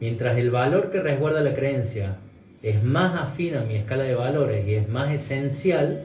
Mientras 0.00 0.38
el 0.38 0.52
valor 0.52 0.92
que 0.92 1.00
resguarda 1.00 1.40
la 1.40 1.52
creencia 1.52 2.16
es 2.62 2.84
más 2.84 3.20
afín 3.20 3.56
a 3.56 3.62
mi 3.62 3.74
escala 3.74 4.04
de 4.04 4.14
valores 4.14 4.64
y 4.68 4.74
es 4.74 4.88
más 4.88 5.12
esencial, 5.12 6.04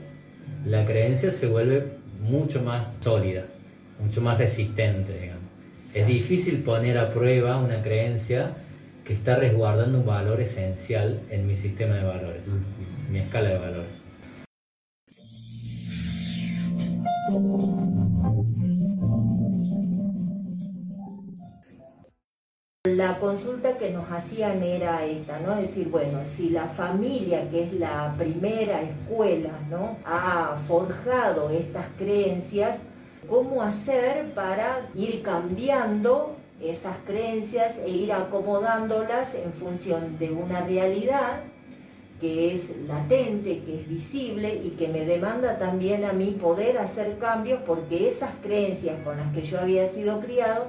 la 0.65 0.85
creencia 0.85 1.29
se 1.29 1.45
vuelve 1.45 1.83
mucho 2.23 2.63
más 2.63 2.87
sólida, 2.99 3.45
mucho 3.99 4.21
más 4.21 4.39
resistente, 4.39 5.19
digamos. 5.19 5.43
Es 5.93 6.07
difícil 6.07 6.63
poner 6.63 6.97
a 6.97 7.11
prueba 7.11 7.57
una 7.57 7.83
creencia 7.83 8.53
que 9.03 9.13
está 9.13 9.35
resguardando 9.35 9.99
un 9.99 10.05
valor 10.05 10.39
esencial 10.39 11.21
en 11.29 11.45
mi 11.45 11.55
sistema 11.55 11.95
de 11.95 12.03
valores, 12.03 12.45
mi 13.09 13.19
escala 13.19 13.49
de 13.49 13.57
valores. 13.57 14.01
La 22.85 23.17
consulta 23.17 23.77
que 23.77 23.91
nos 23.91 24.09
hacían 24.11 24.61
era 24.61 25.05
esta, 25.05 25.39
¿no? 25.39 25.53
Es 25.53 25.69
decir, 25.69 25.87
bueno, 25.89 26.19
si 26.25 26.49
la 26.49 26.67
familia, 26.67 27.49
que 27.49 27.63
es 27.63 27.73
la 27.73 28.13
primera 28.17 28.81
escuela, 28.81 29.51
¿no? 29.69 29.97
Ha 30.05 30.57
forjado 30.67 31.49
estas 31.49 31.87
creencias, 31.97 32.79
¿cómo 33.27 33.63
hacer 33.63 34.33
para 34.33 34.81
ir 34.95 35.21
cambiando 35.21 36.35
esas 36.63 36.95
creencias 37.05 37.75
e 37.85 37.89
ir 37.89 38.13
acomodándolas 38.13 39.35
en 39.35 39.53
función 39.53 40.17
de 40.19 40.31
una 40.31 40.61
realidad 40.61 41.41
que 42.21 42.55
es 42.55 42.61
latente, 42.87 43.61
que 43.65 43.81
es 43.81 43.89
visible 43.89 44.61
y 44.63 44.69
que 44.69 44.87
me 44.87 45.03
demanda 45.03 45.59
también 45.59 46.05
a 46.05 46.13
mí 46.13 46.37
poder 46.39 46.77
hacer 46.77 47.17
cambios 47.17 47.59
porque 47.65 48.07
esas 48.07 48.31
creencias 48.41 48.95
con 49.03 49.17
las 49.17 49.33
que 49.33 49.41
yo 49.41 49.59
había 49.59 49.87
sido 49.89 50.21
criado 50.21 50.67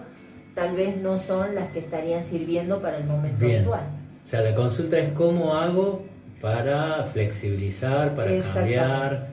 tal 0.54 0.74
vez 0.74 0.96
no 0.96 1.18
son 1.18 1.54
las 1.54 1.70
que 1.70 1.80
estarían 1.80 2.24
sirviendo 2.24 2.80
para 2.80 2.98
el 2.98 3.04
momento 3.04 3.46
actual. 3.46 3.82
O 4.24 4.26
sea, 4.26 4.40
la 4.40 4.54
consulta 4.54 4.98
es 4.98 5.10
cómo 5.10 5.54
hago 5.54 6.02
para 6.40 7.04
flexibilizar, 7.04 8.14
para 8.14 8.38
cambiar. 8.40 9.28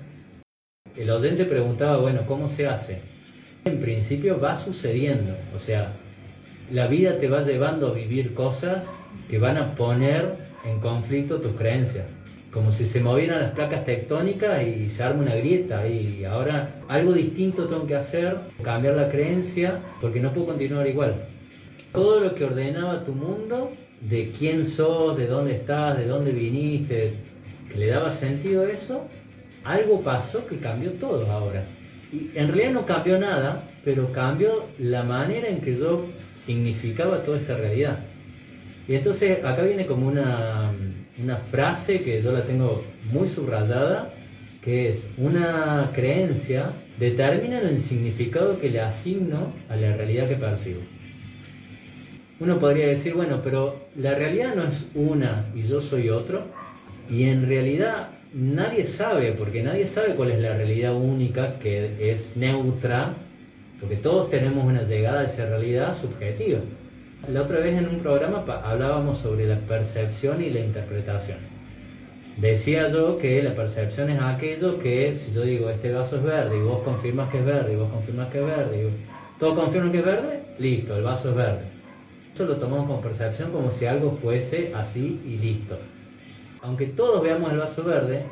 El 0.95 1.09
oyente 1.09 1.45
preguntaba, 1.45 1.97
bueno, 1.97 2.21
¿cómo 2.27 2.47
se 2.47 2.67
hace? 2.67 3.01
En 3.65 3.79
principio 3.79 4.39
va 4.39 4.57
sucediendo, 4.57 5.35
o 5.55 5.59
sea, 5.59 5.93
la 6.71 6.87
vida 6.87 7.17
te 7.17 7.27
va 7.27 7.43
llevando 7.43 7.87
a 7.87 7.93
vivir 7.93 8.33
cosas 8.33 8.89
que 9.29 9.39
van 9.39 9.57
a 9.57 9.75
poner 9.75 10.35
en 10.65 10.79
conflicto 10.79 11.39
tus 11.39 11.53
creencias 11.53 12.05
como 12.51 12.71
si 12.71 12.85
se 12.85 12.99
movieran 12.99 13.41
las 13.41 13.51
placas 13.51 13.85
tectónicas 13.85 14.61
y 14.67 14.89
se 14.89 15.03
arma 15.03 15.23
una 15.23 15.35
grieta 15.35 15.87
y 15.87 16.25
ahora 16.25 16.81
algo 16.89 17.13
distinto 17.13 17.65
tengo 17.65 17.87
que 17.87 17.95
hacer, 17.95 18.37
cambiar 18.61 18.95
la 18.95 19.09
creencia 19.09 19.79
porque 20.01 20.19
no 20.19 20.33
puedo 20.33 20.47
continuar 20.47 20.85
igual. 20.87 21.15
Todo 21.93 22.19
lo 22.19 22.35
que 22.35 22.45
ordenaba 22.45 23.03
tu 23.03 23.13
mundo, 23.13 23.71
de 24.01 24.31
quién 24.37 24.65
sos, 24.65 25.17
de 25.17 25.27
dónde 25.27 25.55
estás, 25.55 25.97
de 25.97 26.05
dónde 26.05 26.31
viniste, 26.31 27.13
que 27.71 27.77
le 27.77 27.87
daba 27.87 28.11
sentido 28.11 28.63
a 28.63 28.69
eso, 28.69 29.07
algo 29.63 30.01
pasó 30.01 30.45
que 30.45 30.57
cambió 30.57 30.91
todo 30.93 31.31
ahora. 31.31 31.63
Y 32.11 32.31
en 32.35 32.49
realidad 32.49 32.71
no 32.71 32.85
cambió 32.85 33.17
nada, 33.17 33.63
pero 33.85 34.11
cambió 34.11 34.65
la 34.77 35.03
manera 35.03 35.47
en 35.47 35.61
que 35.61 35.77
yo 35.77 36.05
significaba 36.45 37.23
toda 37.23 37.37
esta 37.37 37.55
realidad. 37.55 37.99
Y 38.87 38.95
entonces 38.95 39.43
acá 39.43 39.63
viene 39.63 39.85
como 39.85 40.07
una 40.07 40.73
una 41.21 41.37
frase 41.37 41.99
que 41.99 42.21
yo 42.21 42.31
la 42.31 42.43
tengo 42.43 42.81
muy 43.11 43.27
subrayada, 43.27 44.13
que 44.63 44.89
es 44.89 45.07
una 45.17 45.91
creencia 45.93 46.71
determina 46.99 47.59
el 47.59 47.79
significado 47.79 48.59
que 48.59 48.69
le 48.69 48.79
asigno 48.79 49.51
a 49.69 49.75
la 49.75 49.95
realidad 49.95 50.27
que 50.27 50.35
percibo. 50.35 50.81
Uno 52.39 52.59
podría 52.59 52.87
decir, 52.87 53.13
bueno, 53.13 53.41
pero 53.43 53.87
la 53.95 54.15
realidad 54.15 54.55
no 54.55 54.63
es 54.63 54.87
una 54.95 55.45
y 55.55 55.63
yo 55.63 55.81
soy 55.81 56.09
otro, 56.09 56.43
y 57.09 57.23
en 57.23 57.47
realidad 57.47 58.09
nadie 58.33 58.83
sabe, 58.83 59.33
porque 59.33 59.61
nadie 59.61 59.85
sabe 59.85 60.15
cuál 60.15 60.31
es 60.31 60.39
la 60.39 60.55
realidad 60.55 60.95
única 60.95 61.59
que 61.59 62.11
es 62.11 62.35
neutra, 62.35 63.13
porque 63.81 63.95
todos 63.95 64.29
tenemos 64.29 64.63
una 64.63 64.83
llegada 64.83 65.21
a 65.21 65.25
esa 65.25 65.47
realidad 65.47 65.97
subjetiva. 65.99 66.59
La 67.27 67.41
otra 67.41 67.59
vez 67.59 67.77
en 67.77 67.89
un 67.89 67.99
programa 67.99 68.45
hablábamos 68.63 69.17
sobre 69.17 69.47
la 69.47 69.57
percepción 69.57 70.41
y 70.41 70.51
la 70.51 70.59
interpretación. 70.59 71.39
Decía 72.37 72.87
yo 72.87 73.17
que 73.17 73.41
la 73.43 73.55
percepción 73.55 74.09
es 74.11 74.21
aquello 74.21 74.79
que 74.79 75.15
si 75.15 75.33
yo 75.33 75.41
digo 75.41 75.69
este 75.69 75.91
vaso 75.91 76.17
es 76.17 76.23
verde 76.23 76.57
y 76.57 76.61
vos 76.61 76.81
confirmas 76.83 77.29
que 77.29 77.39
es 77.39 77.45
verde 77.45 77.73
y 77.73 77.75
vos 77.75 77.91
confirmas 77.91 78.29
que 78.29 78.39
es 78.39 78.45
verde 78.45 78.87
y 78.87 79.39
todos 79.39 79.57
confirman 79.57 79.91
que 79.91 79.99
es 79.99 80.05
verde, 80.05 80.39
listo, 80.59 80.95
el 80.95 81.03
vaso 81.03 81.31
es 81.31 81.35
verde. 81.35 81.61
Eso 82.33 82.45
lo 82.45 82.57
tomamos 82.57 82.85
como 82.85 83.01
percepción 83.01 83.51
como 83.51 83.71
si 83.71 83.85
algo 83.85 84.11
fuese 84.11 84.71
así 84.75 85.19
y 85.25 85.37
listo. 85.37 85.77
Aunque 86.61 86.85
todos 86.85 87.21
veamos 87.23 87.51
el 87.51 87.57
vaso 87.57 87.83
verde, 87.83 88.25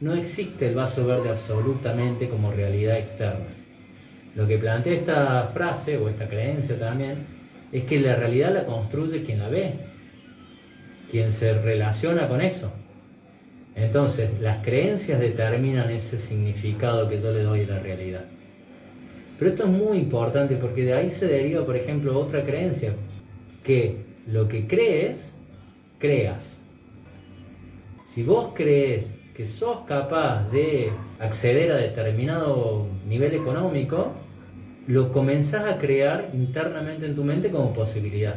no 0.00 0.14
existe 0.14 0.68
el 0.68 0.74
vaso 0.74 1.06
verde 1.06 1.28
absolutamente 1.28 2.28
como 2.28 2.50
realidad 2.50 2.98
externa. 2.98 3.46
Lo 4.34 4.48
que 4.48 4.58
plantea 4.58 4.94
esta 4.94 5.44
frase 5.44 5.96
o 5.96 6.08
esta 6.08 6.28
creencia 6.28 6.78
también 6.78 7.18
es 7.70 7.84
que 7.84 8.00
la 8.00 8.16
realidad 8.16 8.52
la 8.52 8.64
construye 8.64 9.22
quien 9.22 9.38
la 9.38 9.48
ve, 9.48 9.74
quien 11.10 11.30
se 11.32 11.54
relaciona 11.54 12.28
con 12.28 12.40
eso. 12.40 12.72
Entonces, 13.76 14.30
las 14.40 14.64
creencias 14.64 15.18
determinan 15.20 15.90
ese 15.90 16.18
significado 16.18 17.08
que 17.08 17.18
yo 17.18 17.32
le 17.32 17.42
doy 17.42 17.62
a 17.62 17.66
la 17.66 17.78
realidad. 17.80 18.24
Pero 19.38 19.50
esto 19.50 19.64
es 19.64 19.70
muy 19.70 19.98
importante 19.98 20.54
porque 20.56 20.84
de 20.84 20.94
ahí 20.94 21.10
se 21.10 21.26
deriva, 21.26 21.64
por 21.64 21.76
ejemplo, 21.76 22.18
otra 22.18 22.44
creencia, 22.44 22.94
que 23.64 23.96
lo 24.26 24.48
que 24.48 24.66
crees, 24.66 25.32
creas. 25.98 26.56
Si 28.04 28.22
vos 28.22 28.52
crees 28.54 29.14
que 29.34 29.44
sos 29.44 29.80
capaz 29.86 30.48
de 30.50 30.92
acceder 31.18 31.72
a 31.72 31.76
determinado 31.76 32.86
nivel 33.08 33.34
económico, 33.34 34.12
lo 34.86 35.12
comenzás 35.12 35.64
a 35.64 35.78
crear 35.78 36.30
internamente 36.34 37.06
en 37.06 37.14
tu 37.14 37.24
mente 37.24 37.50
como 37.50 37.72
posibilidad. 37.72 38.36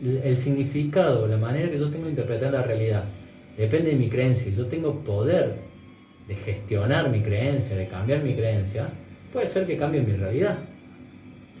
El 0.00 0.36
significado, 0.36 1.26
la 1.26 1.36
manera 1.36 1.68
que 1.70 1.78
yo 1.78 1.90
tengo 1.90 2.04
de 2.04 2.10
interpretar 2.10 2.52
la 2.52 2.62
realidad, 2.62 3.04
depende 3.56 3.90
de 3.90 3.96
mi 3.96 4.08
creencia. 4.08 4.52
Yo 4.52 4.66
tengo 4.66 5.00
poder 5.00 5.56
de 6.28 6.36
gestionar 6.36 7.10
mi 7.10 7.22
creencia, 7.22 7.76
de 7.76 7.88
cambiar 7.88 8.22
mi 8.22 8.34
creencia, 8.34 8.88
puede 9.32 9.48
ser 9.48 9.66
que 9.66 9.76
cambie 9.76 10.02
mi 10.02 10.12
realidad. 10.12 10.58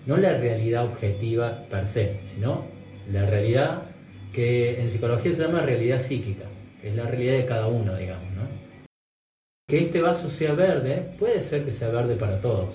No 0.06 0.16
la 0.16 0.36
realidad 0.38 0.84
objetiva 0.84 1.64
per 1.68 1.86
se, 1.86 2.20
sino 2.24 2.64
la 3.10 3.26
realidad 3.26 3.82
que 4.36 4.78
en 4.82 4.90
psicología 4.90 5.32
se 5.32 5.44
llama 5.44 5.62
realidad 5.62 5.98
psíquica, 5.98 6.44
es 6.82 6.94
la 6.94 7.04
realidad 7.04 7.38
de 7.38 7.46
cada 7.46 7.68
uno, 7.68 7.96
digamos. 7.96 8.30
¿no? 8.32 8.42
Que 9.66 9.78
este 9.78 10.02
vaso 10.02 10.28
sea 10.28 10.52
verde, 10.52 11.14
puede 11.18 11.40
ser 11.40 11.64
que 11.64 11.72
sea 11.72 11.88
verde 11.88 12.16
para 12.16 12.38
todos. 12.42 12.74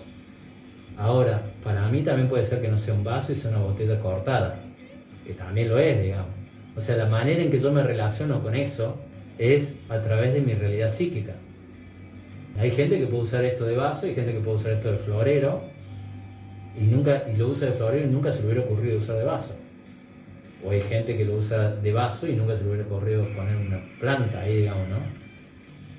Ahora, 0.97 1.43
para 1.63 1.87
mí 1.89 2.01
también 2.01 2.27
puede 2.27 2.45
ser 2.45 2.61
que 2.61 2.67
no 2.67 2.79
sea 2.79 2.95
un 2.95 3.03
vaso 3.03 3.31
y 3.31 3.35
sea 3.35 3.51
una 3.51 3.59
botella 3.59 3.99
cortada, 3.99 4.57
que 5.23 5.33
también 5.33 5.69
lo 5.69 5.77
es, 5.77 6.01
digamos. 6.01 6.31
O 6.75 6.81
sea, 6.81 6.97
la 6.97 7.05
manera 7.05 7.43
en 7.43 7.51
que 7.51 7.59
yo 7.59 7.71
me 7.71 7.83
relaciono 7.83 8.41
con 8.41 8.55
eso 8.55 8.97
es 9.37 9.75
a 9.89 10.01
través 10.01 10.33
de 10.33 10.41
mi 10.41 10.55
realidad 10.55 10.89
psíquica. 10.89 11.35
Hay 12.57 12.71
gente 12.71 12.97
que 12.97 13.05
puede 13.05 13.21
usar 13.21 13.45
esto 13.45 13.65
de 13.65 13.75
vaso 13.75 14.07
y 14.07 14.15
gente 14.15 14.33
que 14.33 14.39
puede 14.39 14.55
usar 14.55 14.71
esto 14.71 14.91
de 14.91 14.97
florero 14.97 15.61
y, 16.75 16.85
nunca, 16.85 17.23
y 17.31 17.37
lo 17.37 17.49
usa 17.49 17.67
de 17.67 17.73
florero 17.73 18.07
y 18.07 18.09
nunca 18.09 18.31
se 18.31 18.39
le 18.39 18.45
hubiera 18.47 18.61
ocurrido 18.61 18.97
usar 18.97 19.17
de 19.17 19.25
vaso 19.25 19.53
o 20.63 20.71
hay 20.71 20.81
gente 20.81 21.17
que 21.17 21.25
lo 21.25 21.35
usa 21.35 21.75
de 21.75 21.91
vaso 21.91 22.27
y 22.27 22.35
nunca 22.35 22.57
se 22.57 22.63
le 22.63 22.69
hubiera 22.69 22.85
ocurrido 22.85 23.27
poner 23.35 23.55
una 23.55 23.81
planta 23.99 24.41
ahí, 24.41 24.57
digamos, 24.57 24.87
¿no? 24.89 24.97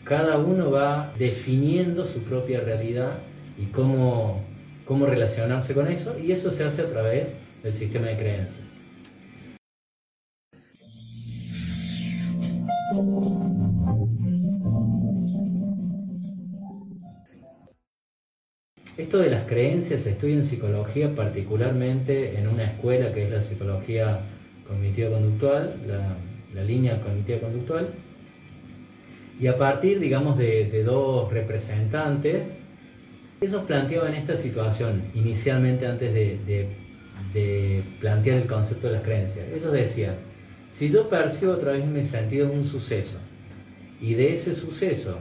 Cada 0.05 0.39
uno 0.39 0.71
va 0.71 1.13
definiendo 1.19 2.05
su 2.05 2.23
propia 2.23 2.61
realidad 2.61 3.19
y 3.59 3.67
cómo, 3.67 4.45
cómo 4.85 5.07
relacionarse 5.07 5.75
con 5.75 5.89
eso, 5.89 6.19
y 6.19 6.33
eso 6.33 6.51
se 6.51 6.65
hace 6.65 6.83
a 6.83 6.87
través 6.87 7.35
del 7.63 7.73
sistema 7.73 8.07
de 8.09 8.17
creencias. 8.17 8.63
Esto 18.97 19.19
de 19.19 19.31
las 19.31 19.45
creencias 19.45 20.03
se 20.03 20.11
estudia 20.11 20.35
en 20.35 20.45
psicología, 20.45 21.15
particularmente 21.15 22.39
en 22.39 22.47
una 22.49 22.65
escuela 22.65 23.13
que 23.13 23.25
es 23.25 23.31
la 23.31 23.41
psicología 23.41 24.21
cognitiva 24.73 25.11
conductual, 25.11 25.75
la, 26.55 26.65
línea 26.65 27.01
cognitiva 27.01 27.41
conductual, 27.41 27.89
y 29.41 29.47
a 29.47 29.57
partir, 29.57 29.99
digamos, 29.99 30.39
de, 30.39 30.83
dos 30.85 31.33
representantes, 31.33 32.53
ellos 33.41 33.63
planteaban 33.65 34.15
esta 34.15 34.37
situación 34.37 35.03
inicialmente 35.15 35.87
antes 35.87 36.13
de, 36.15 36.65
plantear 38.01 38.39
el 38.39 38.47
concepto 38.47 38.89
de 38.89 38.95
las 38.95 39.03
creencias. 39.03 39.47
Ellos 39.55 39.73
decían, 39.73 40.15
Si 40.73 40.91
yo 40.91 41.09
percibo 41.09 41.55
a 41.55 41.59
través 41.59 41.81
de 41.81 41.91
mis 41.91 42.09
sentidos 42.09 42.51
un 42.53 42.65
suceso 42.65 43.17
y 44.01 44.15
de 44.15 44.33
ese 44.33 44.55
suceso 44.55 45.19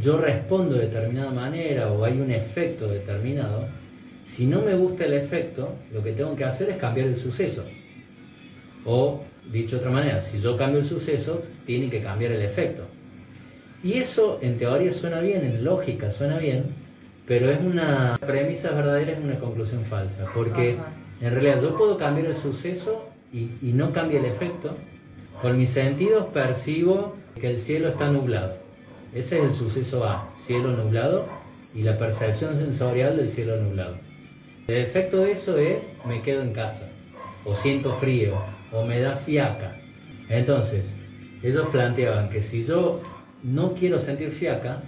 yo 0.00 0.18
respondo 0.18 0.76
de 0.76 0.86
determinada 0.86 1.30
manera 1.30 1.90
o 1.90 2.04
hay 2.04 2.20
un 2.20 2.30
efecto 2.30 2.88
determinado, 2.88 3.66
si 4.22 4.46
no 4.46 4.60
me 4.62 4.74
gusta 4.74 5.04
el 5.04 5.14
efecto, 5.14 5.74
lo 5.92 6.02
que 6.02 6.12
tengo 6.12 6.36
que 6.36 6.44
hacer 6.44 6.70
es 6.70 6.76
cambiar 6.76 7.08
el 7.08 7.16
suceso. 7.16 7.64
O, 8.84 9.22
dicho 9.50 9.76
de 9.76 9.80
otra 9.80 9.90
manera, 9.90 10.20
si 10.20 10.40
yo 10.40 10.56
cambio 10.56 10.80
el 10.80 10.84
suceso, 10.84 11.42
tiene 11.66 11.90
que 11.90 12.02
cambiar 12.02 12.32
el 12.32 12.42
efecto. 12.42 12.82
Y 13.82 13.94
eso 13.94 14.38
en 14.42 14.58
teoría 14.58 14.92
suena 14.92 15.20
bien, 15.20 15.44
en 15.44 15.64
lógica 15.64 16.10
suena 16.10 16.38
bien, 16.38 16.64
pero 17.26 17.50
es 17.50 17.60
una 17.60 18.18
premisa 18.24 18.72
verdadera, 18.72 19.12
es 19.12 19.18
una 19.18 19.38
conclusión 19.38 19.84
falsa, 19.84 20.24
porque 20.34 20.76
en 21.20 21.30
realidad 21.32 21.62
yo 21.62 21.76
puedo 21.76 21.96
cambiar 21.96 22.26
el 22.26 22.36
suceso 22.36 23.08
y, 23.32 23.48
y 23.62 23.72
no 23.72 23.92
cambia 23.92 24.18
el 24.18 24.26
efecto. 24.26 24.74
Con 25.40 25.56
mis 25.56 25.70
sentidos 25.70 26.26
percibo 26.32 27.16
que 27.40 27.48
el 27.48 27.58
cielo 27.58 27.88
está 27.88 28.10
nublado. 28.10 28.56
Ese 29.14 29.38
es 29.38 29.44
el 29.44 29.52
suceso 29.52 30.04
A, 30.04 30.28
cielo 30.38 30.70
nublado 30.72 31.26
y 31.74 31.82
la 31.82 31.96
percepción 31.96 32.56
sensorial 32.56 33.16
del 33.16 33.28
cielo 33.28 33.56
nublado. 33.56 33.96
El 34.68 34.76
efecto 34.76 35.18
de 35.18 35.32
eso 35.32 35.58
es 35.58 35.84
me 36.06 36.22
quedo 36.22 36.42
en 36.42 36.52
casa, 36.52 36.88
o 37.44 37.54
siento 37.54 37.92
frío, 37.94 38.34
o 38.72 38.84
me 38.84 39.00
da 39.00 39.16
fiaca. 39.16 39.76
Entonces, 40.28 40.94
ellos 41.42 41.68
planteaban 41.70 42.28
que 42.28 42.42
si 42.42 42.64
yo 42.64 43.00
no 43.42 43.74
quiero 43.74 43.98
sentir 43.98 44.30
fiaca, 44.30 44.82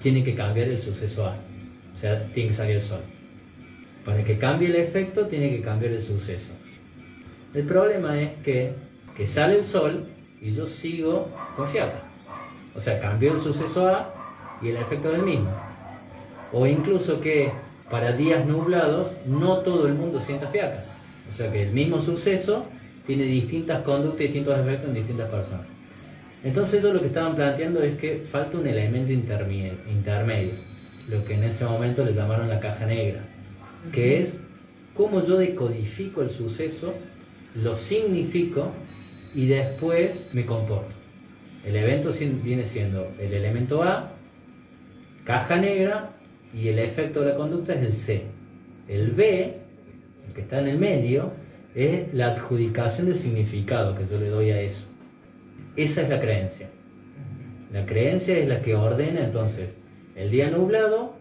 tiene 0.00 0.22
que 0.22 0.34
cambiar 0.34 0.68
el 0.68 0.78
suceso 0.78 1.26
A. 1.26 1.36
O 1.94 1.98
sea, 1.98 2.22
tiene 2.34 2.50
que 2.50 2.54
salir 2.54 2.76
el 2.76 2.82
sol. 2.82 3.00
Para 4.04 4.22
que 4.22 4.38
cambie 4.38 4.68
el 4.68 4.76
efecto, 4.76 5.26
tiene 5.26 5.50
que 5.50 5.62
cambiar 5.62 5.92
el 5.92 6.02
suceso. 6.02 6.52
El 7.54 7.64
problema 7.64 8.20
es 8.20 8.30
que, 8.44 8.72
que 9.16 9.26
sale 9.26 9.56
el 9.56 9.64
sol 9.64 10.06
y 10.40 10.52
yo 10.52 10.66
sigo 10.66 11.28
con 11.56 11.66
fiaca. 11.66 12.02
O 12.74 12.80
sea, 12.80 13.00
cambió 13.00 13.32
el 13.32 13.40
suceso 13.40 13.88
A 13.88 14.14
y 14.60 14.68
el 14.68 14.76
efecto 14.76 15.10
es 15.10 15.16
el 15.16 15.22
mismo. 15.22 15.50
O 16.52 16.66
incluso 16.66 17.20
que 17.20 17.50
para 17.90 18.12
días 18.12 18.44
nublados 18.46 19.08
no 19.26 19.58
todo 19.58 19.86
el 19.86 19.94
mundo 19.94 20.20
sienta 20.20 20.46
fiaca. 20.48 20.84
O 21.30 21.32
sea 21.32 21.50
que 21.50 21.62
el 21.62 21.72
mismo 21.72 22.00
suceso 22.00 22.66
tiene 23.06 23.24
distintas 23.24 23.82
conductas 23.82 24.20
y 24.20 24.24
distintos 24.24 24.58
efectos 24.58 24.88
en 24.88 24.94
distintas 24.94 25.30
personas. 25.30 25.66
Entonces 26.44 26.80
ellos 26.80 26.94
lo 26.94 27.00
que 27.00 27.06
estaban 27.06 27.34
planteando 27.34 27.82
es 27.82 27.96
que 27.98 28.18
falta 28.18 28.58
un 28.58 28.66
elemento 28.66 29.12
intermedio, 29.12 30.54
lo 31.08 31.24
que 31.24 31.34
en 31.34 31.44
ese 31.44 31.64
momento 31.64 32.04
le 32.04 32.12
llamaron 32.12 32.48
la 32.48 32.60
caja 32.60 32.86
negra, 32.86 33.22
que 33.92 34.20
es 34.20 34.38
cómo 34.94 35.24
yo 35.24 35.38
decodifico 35.38 36.22
el 36.22 36.30
suceso, 36.30 36.94
lo 37.54 37.76
significo 37.76 38.70
y 39.34 39.46
después 39.46 40.28
me 40.32 40.44
comporto. 40.44 40.94
El 41.66 41.76
evento 41.76 42.10
viene 42.44 42.64
siendo 42.64 43.08
el 43.18 43.32
elemento 43.32 43.82
A, 43.82 44.12
caja 45.24 45.56
negra, 45.56 46.12
y 46.54 46.68
el 46.68 46.78
efecto 46.78 47.20
de 47.20 47.30
la 47.30 47.36
conducta 47.36 47.74
es 47.74 47.82
el 47.82 47.92
C. 47.92 48.22
El 48.88 49.10
B, 49.10 49.54
el 50.26 50.34
que 50.34 50.40
está 50.40 50.60
en 50.60 50.68
el 50.68 50.78
medio, 50.78 51.32
es 51.76 52.12
la 52.14 52.28
adjudicación 52.28 53.06
de 53.06 53.14
significado 53.14 53.94
que 53.94 54.06
yo 54.06 54.18
le 54.18 54.30
doy 54.30 54.50
a 54.50 54.60
eso. 54.60 54.86
Esa 55.76 56.02
es 56.02 56.08
la 56.08 56.18
creencia. 56.18 56.68
La 57.72 57.84
creencia 57.84 58.38
es 58.38 58.48
la 58.48 58.62
que 58.62 58.74
ordena 58.74 59.20
entonces 59.20 59.76
el 60.14 60.30
día 60.30 60.50
nublado, 60.50 61.14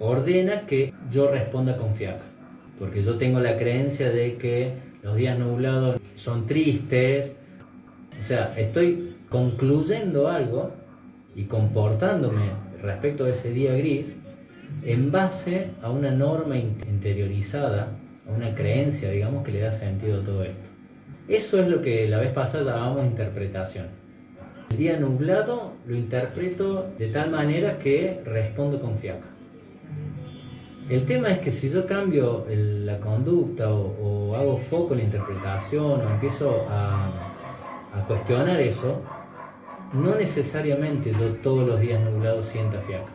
ordena 0.00 0.66
que 0.66 0.92
yo 1.10 1.30
responda 1.30 1.76
con 1.76 1.94
fiaca. 1.94 2.24
Porque 2.78 3.02
yo 3.02 3.16
tengo 3.16 3.38
la 3.38 3.56
creencia 3.56 4.10
de 4.10 4.34
que 4.34 4.74
los 5.04 5.14
días 5.14 5.38
nublados 5.38 6.00
son 6.16 6.46
tristes. 6.46 7.36
O 8.18 8.22
sea, 8.22 8.52
estoy 8.58 9.14
concluyendo 9.28 10.28
algo 10.28 10.72
y 11.36 11.44
comportándome 11.44 12.50
respecto 12.82 13.26
a 13.26 13.30
ese 13.30 13.52
día 13.52 13.74
gris 13.74 14.16
en 14.84 15.12
base 15.12 15.68
a 15.82 15.90
una 15.90 16.10
norma 16.10 16.56
interiorizada, 16.56 17.92
una 18.34 18.54
creencia, 18.54 19.10
digamos, 19.10 19.44
que 19.44 19.52
le 19.52 19.60
da 19.60 19.70
sentido 19.70 20.20
a 20.20 20.24
todo 20.24 20.44
esto. 20.44 20.68
Eso 21.28 21.60
es 21.60 21.68
lo 21.68 21.82
que 21.82 22.08
la 22.08 22.18
vez 22.18 22.32
pasada 22.32 22.72
llamábamos 22.72 23.06
interpretación. 23.06 23.86
El 24.70 24.76
día 24.76 24.98
nublado 24.98 25.72
lo 25.86 25.96
interpreto 25.96 26.90
de 26.98 27.08
tal 27.08 27.30
manera 27.30 27.78
que 27.78 28.20
respondo 28.24 28.80
con 28.80 28.96
fiaca. 28.98 29.26
El 30.88 31.06
tema 31.06 31.30
es 31.30 31.38
que 31.38 31.52
si 31.52 31.70
yo 31.70 31.86
cambio 31.86 32.46
la 32.48 32.98
conducta 32.98 33.70
o, 33.72 34.34
hago 34.34 34.58
foco 34.58 34.94
en 34.94 35.00
la 35.00 35.04
interpretación 35.04 36.00
o 36.00 36.10
empiezo 36.10 36.66
a, 36.68 37.06
a 37.94 38.04
cuestionar 38.06 38.60
eso, 38.60 39.00
no 39.92 40.14
necesariamente 40.14 41.12
yo 41.12 41.34
todos 41.42 41.66
los 41.66 41.80
días 41.80 42.00
nublados 42.00 42.46
sienta 42.46 42.80
fiaca. 42.80 43.10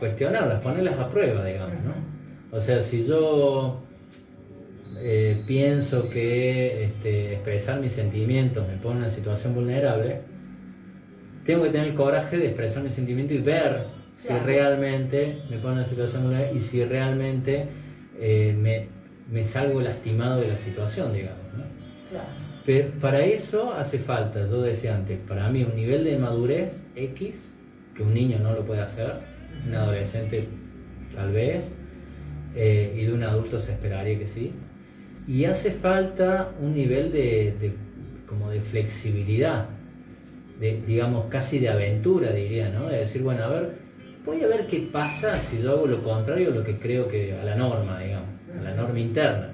Cuestionarlas, 0.00 0.60
ponerlas 0.60 0.98
a 0.98 1.08
prueba, 1.08 1.44
digamos, 1.44 1.80
¿no? 1.84 2.56
O 2.56 2.60
sea, 2.60 2.82
si 2.82 3.06
yo 3.06 3.80
eh, 4.98 5.44
pienso 5.46 6.10
que 6.10 6.84
este, 6.84 7.34
expresar 7.34 7.80
mis 7.80 7.92
sentimientos 7.92 8.66
me 8.66 8.76
pone 8.76 8.96
en 8.96 9.02
una 9.02 9.10
situación 9.10 9.54
vulnerable, 9.54 10.22
tengo 11.44 11.62
que 11.64 11.70
tener 11.70 11.88
el 11.88 11.94
coraje 11.94 12.38
de 12.38 12.46
expresar 12.46 12.82
mis 12.82 12.94
sentimientos 12.94 13.36
y 13.36 13.40
ver 13.40 13.84
si 14.14 14.32
realmente 14.32 15.38
me 15.48 15.58
pone 15.58 15.74
en 15.74 15.78
una 15.78 15.84
situación 15.84 16.24
vulnerable 16.24 16.52
y 16.56 16.60
si 16.60 16.84
realmente 16.84 17.68
eh, 18.18 18.88
me, 19.30 19.44
salgo 19.44 19.80
lastimado 19.80 20.40
de 20.40 20.48
la 20.48 20.56
situación, 20.56 21.12
digamos. 21.12 21.38
Pero 22.66 22.90
para 23.00 23.24
eso 23.24 23.72
hace 23.72 23.98
falta, 23.98 24.46
yo 24.46 24.60
decía 24.60 24.94
antes, 24.94 25.18
para 25.26 25.48
mí 25.48 25.62
un 25.62 25.76
nivel 25.76 26.04
de 26.04 26.18
madurez 26.18 26.84
X, 26.94 27.52
que 27.94 28.02
un 28.02 28.12
niño 28.12 28.38
no 28.38 28.52
lo 28.52 28.64
puede 28.64 28.82
hacer, 28.82 29.10
un 29.66 29.74
adolescente 29.74 30.46
tal 31.14 31.32
vez, 31.32 31.72
eh, 32.54 32.94
y 32.96 33.04
de 33.04 33.12
un 33.12 33.22
adulto 33.22 33.58
se 33.58 33.72
esperaría 33.72 34.18
que 34.18 34.26
sí. 34.26 34.52
Y 35.28 35.44
hace 35.44 35.70
falta 35.70 36.50
un 36.60 36.74
nivel 36.74 37.12
de, 37.12 37.72
como 38.26 38.50
de 38.50 38.60
flexibilidad, 38.60 39.66
de, 40.58 40.82
digamos 40.86 41.26
casi 41.26 41.58
de 41.58 41.68
aventura 41.68 42.32
diría, 42.32 42.68
¿no? 42.68 42.88
De 42.88 42.98
decir, 42.98 43.22
bueno, 43.22 43.44
a 43.44 43.48
ver, 43.48 43.70
voy 44.24 44.42
a 44.42 44.46
ver 44.46 44.66
qué 44.66 44.88
pasa 44.92 45.38
si 45.38 45.62
yo 45.62 45.72
hago 45.72 45.86
lo 45.86 46.02
contrario 46.02 46.50
a 46.50 46.54
lo 46.54 46.64
que 46.64 46.76
creo 46.76 47.08
que 47.08 47.34
a 47.34 47.44
la 47.44 47.54
norma, 47.54 48.00
digamos, 48.00 48.28
a 48.58 48.62
la 48.62 48.74
norma 48.74 48.98
interna, 48.98 49.50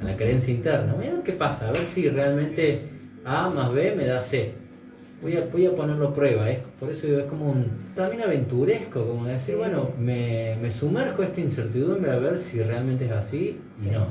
a 0.00 0.04
la 0.04 0.16
creencia 0.16 0.52
interna. 0.54 0.94
Voy 0.94 1.06
a 1.06 1.12
ver 1.12 1.22
qué 1.22 1.32
pasa, 1.32 1.68
a 1.68 1.72
ver 1.72 1.82
si 1.82 2.08
realmente 2.08 2.88
A 3.24 3.50
más 3.50 3.72
B 3.72 3.94
me 3.94 4.06
da 4.06 4.20
C 4.20 4.61
voy 5.22 5.36
a, 5.36 5.46
voy 5.46 5.66
a 5.66 5.74
ponerlo 5.74 6.08
a 6.08 6.14
prueba, 6.14 6.50
¿eh? 6.50 6.60
por 6.78 6.90
eso 6.90 7.06
es 7.06 7.26
como 7.26 7.50
un, 7.50 7.66
también 7.94 8.22
aventuresco, 8.22 9.06
como 9.06 9.24
decir, 9.26 9.56
bueno, 9.56 9.90
me, 9.98 10.56
me, 10.60 10.70
sumerjo 10.70 11.22
a 11.22 11.26
esta 11.26 11.40
incertidumbre 11.40 12.10
a 12.10 12.18
ver 12.18 12.36
si 12.36 12.60
realmente 12.60 13.06
es 13.06 13.12
así 13.12 13.60
y 13.80 13.90
no. 13.90 14.06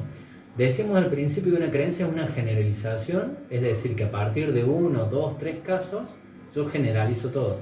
Decimos 0.58 0.98
al 0.98 1.08
principio 1.08 1.54
que 1.54 1.64
una 1.64 1.72
creencia 1.72 2.06
es 2.06 2.12
una 2.12 2.28
generalización, 2.28 3.38
es 3.50 3.62
decir, 3.62 3.96
que 3.96 4.06
a 4.06 4.12
partir 4.12 4.54
de 4.54 4.64
uno, 4.64 5.06
dos, 5.06 5.38
tres 5.38 5.60
casos, 5.60 6.10
yo 6.54 6.68
generalizo 6.68 7.30
todo. 7.30 7.60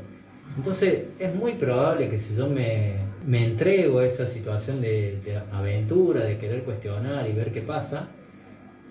Entonces, 0.57 1.03
es 1.19 1.35
muy 1.35 1.53
probable 1.53 2.09
que 2.09 2.17
si 2.17 2.35
yo 2.35 2.47
me, 2.47 2.95
me 3.25 3.45
entrego 3.45 3.99
a 3.99 4.05
esa 4.05 4.25
situación 4.25 4.81
de, 4.81 5.19
de 5.23 5.39
aventura, 5.51 6.23
de 6.23 6.37
querer 6.39 6.63
cuestionar 6.63 7.29
y 7.29 7.33
ver 7.33 7.51
qué 7.51 7.61
pasa, 7.61 8.07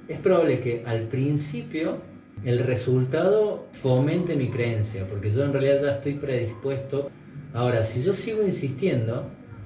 es 0.07 0.19
probable 0.21 0.61
que 0.61 0.85
al 0.87 1.03
principio 1.09 1.99
el 2.45 2.61
resultado 2.61 3.67
fomente 3.73 4.37
mi 4.37 4.49
creencia, 4.49 5.07
porque 5.09 5.31
yo 5.31 5.45
en 5.45 5.53
realidad 5.53 5.83
ya 5.83 5.91
estoy 5.93 6.15
predispuesto. 6.15 7.11
Ahora, 7.53 7.83
si 7.83 8.03
yo 8.03 8.13
sigo 8.13 8.43
insistiendo, 8.43 9.25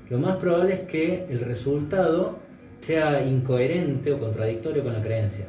lo 0.09 0.19
más 0.19 0.37
probable 0.37 0.75
es 0.75 0.81
que 0.81 1.27
el 1.29 1.41
resultado 1.41 2.39
sea 2.81 3.25
incoherente 3.25 4.13
o 4.13 4.19
contradictorio 4.19 4.83
con 4.83 4.93
la 4.93 5.03
creencia. 5.03 5.47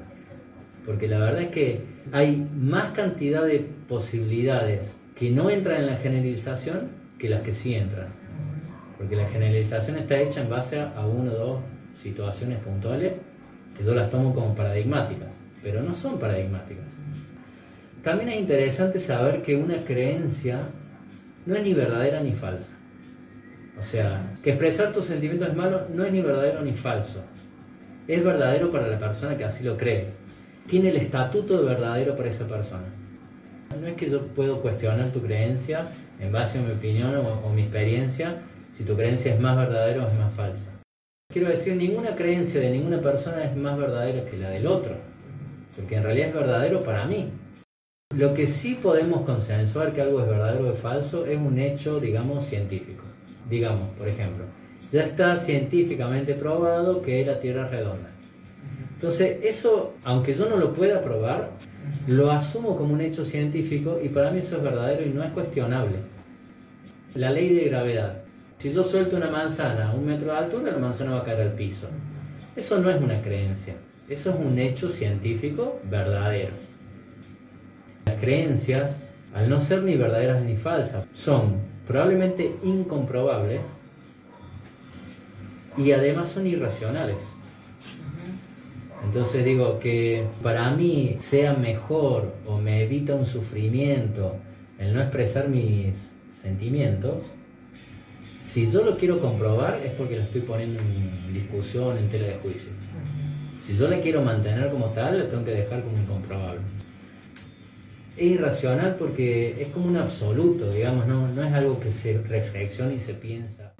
Porque 0.86 1.08
la 1.08 1.20
verdad 1.20 1.44
es 1.44 1.48
que 1.50 1.82
hay 2.12 2.48
más 2.56 2.92
cantidad 2.92 3.46
de 3.46 3.66
posibilidades 3.88 4.98
que 5.16 5.32
no 5.32 5.50
entran 5.50 5.82
en 5.82 5.88
la 5.88 5.98
generalización 5.98 6.90
que 7.18 7.30
las 7.30 7.42
que 7.42 7.54
sí 7.54 7.74
entran. 7.74 8.08
Porque 8.98 9.16
la 9.16 9.28
generalización 9.28 9.98
está 9.98 10.20
hecha 10.20 10.42
en 10.42 10.50
base 10.50 10.80
a 10.80 11.06
una 11.06 11.32
o 11.32 11.36
dos 11.36 11.62
situaciones 11.96 12.60
puntuales 12.60 13.14
que 13.78 13.84
yo 13.84 13.94
las 13.94 14.10
tomo 14.10 14.34
como 14.34 14.54
paradigmáticas, 14.56 15.34
pero 15.62 15.82
no 15.82 15.94
son 15.94 16.20
paradigmáticas. 16.20 16.93
También 18.04 18.30
es 18.30 18.40
interesante 18.42 19.00
saber 19.00 19.42
que 19.42 19.56
una 19.56 19.78
creencia 19.78 20.60
no 21.46 21.56
es 21.56 21.64
ni 21.64 21.74
verdadera 21.74 22.20
ni 22.22 22.34
falsa. 22.34 22.72
O 23.80 23.84
sea, 23.84 24.38
que 24.44 24.52
expresar 24.52 24.92
tus 24.92 25.06
sentimientos 25.06 25.48
es 25.48 25.56
malo 25.56 25.88
no 25.94 26.04
es 26.04 26.12
ni 26.12 26.22
verdadero 26.22 26.62
ni 26.62 26.74
falso. 26.74 27.24
Es 28.08 28.24
verdadero 28.24 28.70
para 28.72 28.88
la 28.88 29.00
persona 29.00 29.38
que 29.38 29.46
así 29.46 29.64
lo 29.64 29.78
cree. 29.78 30.08
Tiene 30.68 30.90
el 30.90 30.98
estatuto 30.98 31.58
de 31.58 31.64
verdadero 31.64 32.16
para 32.16 32.30
esa 32.30 32.46
persona. 32.46 32.84
No 33.80 33.88
es 33.88 33.96
que 33.96 34.10
yo 34.10 34.28
puedo 34.28 34.62
cuestionar 34.62 35.10
tu 35.12 35.22
creencia 35.22 35.86
en 36.20 36.32
base 36.32 36.60
a 36.60 36.62
mi 36.62 36.72
opinión 36.72 37.16
o, 37.16 37.50
mi 37.50 37.62
experiencia 37.62 38.42
si 38.74 38.84
tu 38.84 38.96
creencia 38.96 39.34
es 39.34 39.40
más 39.40 39.58
verdadera 39.58 40.04
o 40.04 40.08
es 40.08 40.20
más 40.20 40.34
falsa. 40.34 40.72
Quiero 41.32 41.48
decir, 41.48 41.76
ninguna 41.76 42.16
creencia 42.16 42.60
de 42.60 42.70
ninguna 42.70 43.00
persona 43.00 43.46
es 43.46 43.56
más 43.56 43.78
verdadera 43.78 44.30
que 44.30 44.38
la 44.38 44.50
del 44.50 44.68
otro, 44.68 44.96
porque 45.76 45.96
en 45.96 46.04
realidad 46.04 46.28
es 46.28 46.36
verdadero 46.36 46.84
para 46.84 47.06
mí. 47.06 47.32
Lo 48.16 48.34
que 48.36 48.46
sí 48.46 48.78
podemos 48.80 49.22
consensuar 49.22 49.92
que 49.92 50.02
algo 50.02 50.22
es 50.22 50.28
verdadero 50.28 50.68
o 50.68 50.72
es 50.72 50.78
falso 50.78 51.26
es 51.26 51.38
un 51.38 51.58
hecho, 51.58 52.00
digamos, 52.00 52.46
científico. 52.46 53.04
Digamos, 53.50 53.90
por 53.98 54.08
ejemplo, 54.08 54.44
ya 54.92 55.04
está 55.04 55.36
científicamente 55.36 56.36
probado 56.36 57.02
que 57.02 57.26
la 57.26 57.40
Tierra 57.40 57.66
es 57.66 57.72
redonda. 57.72 58.10
Entonces, 58.94 59.44
eso, 59.44 59.96
aunque 60.04 60.36
yo 60.36 60.48
no 60.48 60.58
lo 60.58 60.74
pueda 60.74 61.02
probar, 61.02 61.50
lo 62.08 62.32
asumo 62.32 62.78
como 62.78 62.94
un 62.94 63.02
hecho 63.02 63.26
científico 63.26 64.00
y 64.02 64.10
para 64.10 64.30
mí 64.30 64.40
eso 64.40 64.58
es 64.58 64.64
verdadero 64.64 65.04
y 65.04 65.10
no 65.10 65.24
es 65.24 65.32
cuestionable. 65.32 65.98
La 67.16 67.32
ley 67.32 67.54
de 67.54 67.66
gravedad. 67.66 68.22
Si 68.60 68.72
yo 68.72 68.84
suelto 68.84 69.18
una 69.18 69.30
manzana 69.30 69.90
a 69.90 69.94
un 69.94 70.06
metro 70.06 70.32
de 70.32 70.38
altura, 70.38 70.72
la 70.72 70.78
manzana 70.78 71.14
va 71.14 71.22
a 71.22 71.26
caer 71.26 71.42
al 71.42 71.54
piso. 71.54 71.88
Eso 72.56 72.80
no 72.80 72.92
es 72.92 73.02
una 73.02 73.20
creencia, 73.22 73.74
eso 74.08 74.30
es 74.30 74.36
un 74.38 74.58
hecho 74.60 74.88
científico 74.88 75.80
verdadero. 75.90 76.73
Las 78.06 78.16
creencias, 78.20 79.00
al 79.34 79.50
no 79.50 79.60
ser 79.60 79.84
ni 79.84 79.96
verdaderas 79.96 80.44
ni 80.44 80.56
falsas, 80.56 81.06
son 81.14 81.58
probablemente 81.88 82.56
incomprobables 82.64 83.66
y 85.78 85.92
además 85.92 86.30
son 86.30 86.48
irracionales. 86.48 87.28
Entonces 89.04 89.44
digo 89.44 89.80
que 89.80 90.26
para 90.42 90.72
mí 90.72 91.18
sea 91.20 91.54
mejor 91.54 92.34
o 92.46 92.58
me 92.58 92.84
evita 92.84 93.16
un 93.16 93.26
sufrimiento 93.26 94.38
el 94.80 94.94
no 94.94 95.02
expresar 95.02 95.50
mis 95.50 96.10
sentimientos 96.42 97.26
si 98.44 98.70
yo 98.70 98.84
lo 98.84 98.98
quiero 98.98 99.20
comprobar 99.20 99.80
es 99.86 99.94
porque 99.94 100.18
lo 100.18 100.24
estoy 100.24 100.42
poniendo 100.42 100.80
en 100.82 101.34
discusión, 101.34 101.98
en 101.98 102.10
tela 102.10 102.28
de 102.28 102.36
juicio. 102.36 102.70
Si 103.60 103.76
yo 103.76 103.88
la 103.88 104.02
quiero 104.02 104.22
mantener 104.22 104.70
como 104.70 104.88
tal, 104.88 105.18
la 105.18 105.30
tengo 105.30 105.46
que 105.46 105.52
dejar 105.52 105.82
como 105.82 105.98
incomprobable. 105.98 106.60
Es 108.16 108.24
irracional 108.24 108.96
porque 108.98 109.62
es 109.62 109.70
como 109.70 109.88
un 109.88 109.98
absoluto, 109.98 110.72
digamos, 110.72 111.08
no, 111.08 111.28
no 111.28 111.44
es 111.44 111.54
algo 111.54 111.80
que 111.80 111.92
se 111.92 112.20
reflexiona 112.20 112.94
y 112.94 113.00
se 113.00 113.14
piensa. 113.14 113.74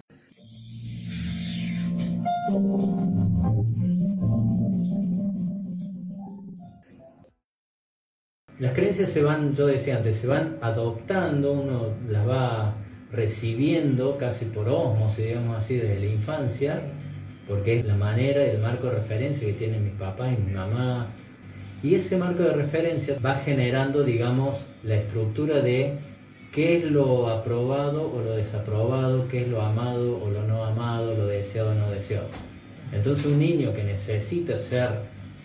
Las 8.60 8.74
creencias 8.74 9.10
se 9.10 9.22
van, 9.22 9.54
yo 9.56 9.68
decía 9.68 9.98
antes, 9.98 10.18
se 10.18 10.28
van 10.28 10.58
adoptando, 10.62 11.52
uno 11.52 11.94
las 12.10 12.28
va 12.28 12.76
recibiendo 13.12 14.18
casi 14.18 14.46
por 14.46 14.70
osmosis, 14.70 15.26
digamos 15.26 15.58
así, 15.58 15.78
desde 15.78 16.00
la 16.00 16.06
infancia, 16.06 16.82
porque 17.48 17.78
es 17.80 17.86
la 17.86 17.96
manera 17.96 18.46
y 18.46 18.52
el 18.52 18.60
marco 18.60 18.88
de 18.88 18.96
referencia 18.96 19.48
que 19.48 19.54
tienen 19.54 19.84
mis 19.84 19.94
papás 19.94 20.34
y 20.38 20.42
mi 20.42 20.54
mamá. 20.54 21.08
Y 21.84 21.96
ese 21.96 22.18
marco 22.18 22.44
de 22.44 22.54
referencia 22.54 23.18
va 23.24 23.36
generando, 23.36 24.04
digamos, 24.04 24.66
la 24.84 24.96
estructura 24.96 25.60
de 25.60 25.98
qué 26.54 26.78
es 26.78 26.86
lo 26.86 27.28
aprobado 27.28 28.10
o 28.10 28.22
lo 28.22 28.36
desaprobado, 28.36 29.28
qué 29.28 29.42
es 29.42 29.50
lo 29.50 29.62
amado 29.62 30.20
o 30.24 30.30
lo 30.30 30.44
no 30.44 30.64
amado, 30.64 31.14
lo 31.16 31.28
deseado 31.28 31.72
o 31.72 31.76
no 31.76 31.90
deseado. 31.92 32.28
Entonces 32.94 33.26
un 33.26 33.40
niño 33.40 33.74
que 33.74 33.84
necesita 33.84 34.58
ser 34.58 34.90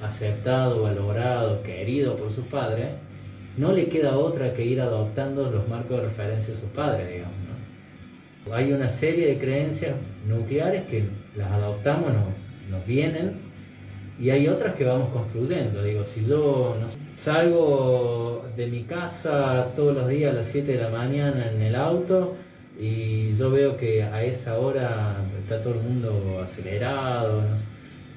aceptado, 0.01 0.83
valorado, 0.83 1.63
querido 1.63 2.15
por 2.17 2.31
sus 2.31 2.45
padres, 2.45 2.89
no 3.57 3.73
le 3.73 3.89
queda 3.89 4.17
otra 4.17 4.55
que 4.55 4.65
ir 4.65 4.81
adoptando 4.81 5.51
los 5.51 5.67
marcos 5.69 5.99
de 5.99 6.05
referencia 6.05 6.55
de 6.55 6.61
sus 6.61 6.71
padres, 6.71 7.11
digamos. 7.11 7.35
Hay 8.53 8.73
una 8.73 8.89
serie 8.89 9.27
de 9.27 9.39
creencias 9.39 9.95
nucleares 10.27 10.87
que 10.87 11.05
las 11.37 11.51
adoptamos, 11.51 12.13
nos, 12.71 12.87
vienen, 12.87 13.48
y 14.21 14.31
hay 14.31 14.49
otras 14.49 14.75
que 14.75 14.85
vamos 14.85 15.11
construyendo. 15.11 15.83
Digo, 15.83 16.05
si 16.05 16.25
yo 16.25 16.75
salgo 17.17 18.45
de 18.57 18.67
mi 18.67 18.83
casa 18.83 19.69
todos 19.77 19.95
los 19.95 20.09
días 20.09 20.33
a 20.33 20.35
las 20.35 20.47
7 20.49 20.73
de 20.73 20.83
la 20.83 20.91
mañana 20.91 21.51
en 21.51 21.63
el 21.63 21.75
auto 21.77 22.35
y 22.81 23.35
yo 23.35 23.51
veo 23.51 23.77
que 23.77 24.03
a 24.03 24.25
esa 24.25 24.59
hora 24.59 25.17
está 25.41 25.61
todo 25.63 25.75
el 25.75 25.81
mundo 25.81 26.41
acelerado, 26.43 27.43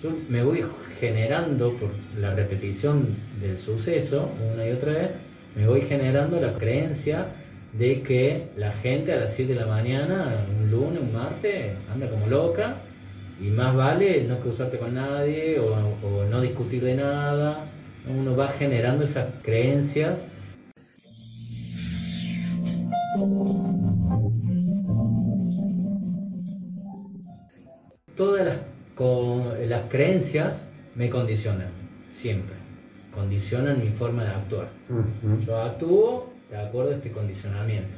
yo 0.02 0.10
me 0.30 0.44
voy 0.44 0.64
generando 1.00 1.74
por 1.74 1.90
la 2.20 2.34
repetición 2.34 3.08
del 3.40 3.58
suceso 3.58 4.30
una 4.54 4.68
y 4.68 4.72
otra 4.72 4.94
vez, 4.94 5.10
me 5.56 5.68
voy 5.68 5.82
generando 5.82 6.40
la 6.40 6.54
creencia 6.54 7.28
de 7.74 8.02
que 8.02 8.48
la 8.58 8.72
gente 8.72 9.14
a 9.14 9.18
las 9.18 9.34
7 9.36 9.54
de 9.54 9.60
la 9.60 9.68
mañana, 9.68 10.36
un 10.60 10.72
lunes, 10.72 11.00
un 11.02 11.14
martes, 11.14 11.74
anda 11.94 12.10
como 12.10 12.28
loca 12.28 12.78
y 13.42 13.50
más 13.50 13.76
vale 13.76 14.24
no 14.28 14.40
cruzarte 14.40 14.78
con 14.78 14.94
nadie 14.94 15.60
o, 15.60 16.26
no 16.30 16.42
discutir 16.42 16.84
de 16.84 16.96
nada. 16.96 17.66
Uno 18.08 18.36
va 18.36 18.50
generando 18.50 19.04
esas 19.04 19.28
creencias. 19.42 20.28
Todas 28.16 28.46
las, 28.46 28.58
las 29.68 29.82
creencias 29.90 30.70
me 30.96 31.10
condicionan, 31.10 31.70
siempre. 32.12 32.56
Condicionan 33.14 33.80
mi 33.80 33.90
forma 33.90 34.24
de 34.24 34.30
actuar. 34.30 34.70
Yo 35.46 35.62
actúo 35.62 36.32
de 36.50 36.58
acuerdo 36.58 36.92
a 36.92 36.96
este 36.96 37.12
condicionamiento. 37.12 37.98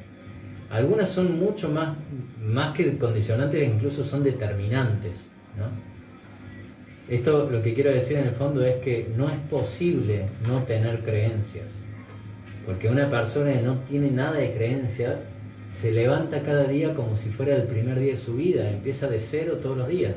Algunas 0.70 1.10
son 1.10 1.38
mucho 1.38 1.70
más, 1.70 1.98
más 2.42 2.76
que 2.76 2.98
condicionantes, 2.98 3.68
incluso 3.68 4.04
son 4.04 4.24
determinantes. 4.24 5.30
Esto 7.10 7.50
lo 7.50 7.62
que 7.62 7.74
quiero 7.74 7.92
decir 7.92 8.18
en 8.18 8.28
el 8.28 8.34
fondo 8.34 8.66
es 8.66 8.76
que 8.76 9.08
no 9.16 9.30
es 9.30 9.38
posible 9.50 10.26
no 10.48 10.64
tener 10.64 11.00
creencias. 11.00 11.68
Porque 12.66 12.88
una 12.88 13.10
persona 13.10 13.54
que 13.54 13.62
no 13.62 13.80
tiene 13.80 14.10
nada 14.10 14.34
de 14.34 14.54
creencias 14.54 15.26
se 15.70 15.92
levanta 15.92 16.44
cada 16.44 16.66
día 16.66 16.94
como 16.94 17.16
si 17.16 17.30
fuera 17.30 17.56
el 17.56 17.64
primer 17.64 18.00
día 18.00 18.12
de 18.12 18.18
su 18.18 18.36
vida, 18.36 18.70
empieza 18.70 19.10
de 19.10 19.20
cero 19.20 19.58
todos 19.62 19.78
los 19.78 19.88
días. 19.88 20.16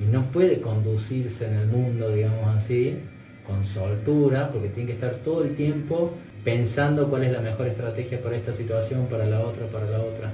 Y 0.00 0.12
no 0.12 0.24
puede 0.26 0.60
conducirse 0.60 1.46
en 1.46 1.54
el 1.54 1.66
mundo, 1.68 2.12
digamos 2.12 2.54
así, 2.56 2.98
con 3.46 3.64
soltura, 3.64 4.50
porque 4.50 4.68
tiene 4.68 4.88
que 4.88 4.94
estar 4.94 5.14
todo 5.24 5.44
el 5.44 5.54
tiempo 5.54 6.12
pensando 6.44 7.08
cuál 7.08 7.24
es 7.24 7.32
la 7.32 7.40
mejor 7.40 7.68
estrategia 7.68 8.20
para 8.20 8.36
esta 8.36 8.52
situación, 8.52 9.06
para 9.06 9.26
la 9.26 9.40
otra, 9.40 9.66
para 9.66 9.88
la 9.88 10.00
otra. 10.00 10.32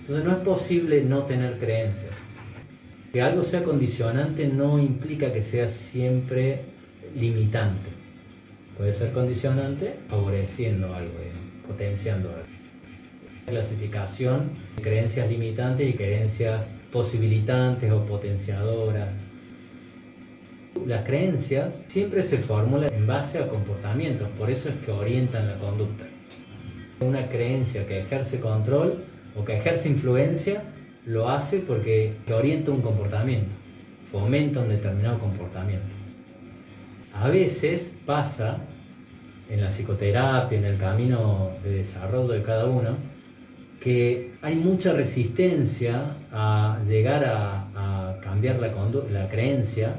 Entonces 0.00 0.24
no 0.24 0.32
es 0.32 0.38
posible 0.38 1.04
no 1.04 1.22
tener 1.22 1.58
creencias. 1.58 2.12
Que 3.14 3.22
algo 3.22 3.44
sea 3.44 3.62
condicionante 3.62 4.48
no 4.48 4.80
implica 4.80 5.32
que 5.32 5.40
sea 5.40 5.68
siempre 5.68 6.62
limitante. 7.14 7.90
Puede 8.76 8.92
ser 8.92 9.12
condicionante 9.12 9.94
favoreciendo 10.08 10.92
algo, 10.92 11.12
potenciando 11.64 12.30
algo. 12.30 12.42
Clasificación, 13.46 14.50
creencias 14.82 15.30
limitantes 15.30 15.88
y 15.88 15.92
creencias 15.92 16.68
posibilitantes 16.90 17.92
o 17.92 18.04
potenciadoras. 18.04 19.14
Las 20.84 21.04
creencias 21.04 21.78
siempre 21.86 22.20
se 22.24 22.38
formulan 22.38 22.92
en 22.92 23.06
base 23.06 23.38
a 23.38 23.46
comportamientos, 23.46 24.28
por 24.30 24.50
eso 24.50 24.70
es 24.70 24.74
que 24.84 24.90
orientan 24.90 25.46
la 25.46 25.58
conducta. 25.58 26.04
Una 26.98 27.28
creencia 27.28 27.86
que 27.86 28.00
ejerce 28.00 28.40
control 28.40 29.04
o 29.36 29.44
que 29.44 29.56
ejerce 29.56 29.88
influencia 29.88 30.64
lo 31.06 31.28
hace 31.28 31.58
porque 31.58 32.14
orienta 32.32 32.70
un 32.70 32.80
comportamiento, 32.80 33.54
fomenta 34.10 34.60
un 34.60 34.68
determinado 34.68 35.18
comportamiento. 35.18 35.86
A 37.12 37.28
veces 37.28 37.92
pasa 38.06 38.58
en 39.50 39.60
la 39.60 39.68
psicoterapia, 39.68 40.58
en 40.58 40.64
el 40.64 40.78
camino 40.78 41.50
de 41.62 41.76
desarrollo 41.76 42.28
de 42.28 42.42
cada 42.42 42.66
uno, 42.66 42.96
que 43.80 44.32
hay 44.40 44.56
mucha 44.56 44.92
resistencia 44.92 46.16
a 46.32 46.80
llegar 46.86 47.24
a, 47.24 47.60
cambiar 48.22 48.58
la, 48.58 48.72
la 49.10 49.28
creencia 49.28 49.96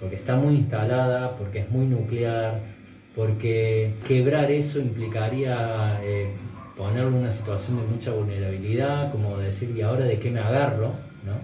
porque 0.00 0.16
está 0.16 0.36
muy 0.36 0.54
instalada, 0.54 1.36
porque 1.36 1.60
es 1.60 1.70
muy 1.70 1.86
nuclear, 1.86 2.60
porque 3.14 3.94
quebrar 4.06 4.50
eso 4.50 4.78
implicaría 4.78 6.00
eh, 6.04 6.28
ponerlo 6.76 7.08
en 7.08 7.14
una 7.14 7.30
situación 7.30 7.78
de 7.78 7.82
mucha 7.84 8.12
vulnerabilidad, 8.12 9.10
como 9.12 9.38
decir, 9.38 9.70
¿y 9.76 9.82
ahora 9.82 10.04
de 10.04 10.18
qué 10.18 10.30
me 10.30 10.40
agarro? 10.40 10.88
¿no? 11.24 11.40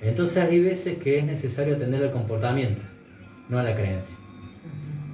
Entonces 0.00 0.38
hay 0.38 0.60
veces 0.60 0.98
que 0.98 1.18
es 1.18 1.24
necesario 1.24 1.76
atender 1.76 2.02
al 2.02 2.10
comportamiento, 2.10 2.82
no 3.48 3.58
a 3.58 3.62
la 3.62 3.74
creencia. 3.74 4.16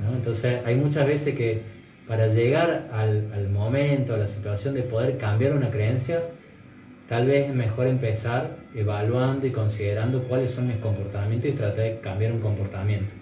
¿no? 0.03 0.17
Entonces 0.17 0.61
hay 0.65 0.75
muchas 0.75 1.07
veces 1.07 1.35
que 1.35 1.63
para 2.07 2.27
llegar 2.27 2.89
al, 2.93 3.31
al 3.33 3.49
momento, 3.51 4.15
a 4.15 4.17
la 4.17 4.27
situación 4.27 4.75
de 4.75 4.83
poder 4.83 5.19
cambiar 5.19 5.53
una 5.53 5.71
creencia, 5.71 6.23
Tal 7.09 7.27
vez 7.27 7.49
es 7.49 7.55
mejor 7.55 7.87
empezar 7.87 8.51
evaluando 8.75 9.47
y 9.47 9.51
considerando 9.51 10.23
cuáles 10.25 10.51
son 10.51 10.69
mis 10.69 10.77
comportamientos 10.77 11.51
y 11.51 11.55
tratar 11.55 11.85
de 11.85 12.01
cambiar 12.01 12.33
un 12.33 12.41
comportamiento 12.41 13.15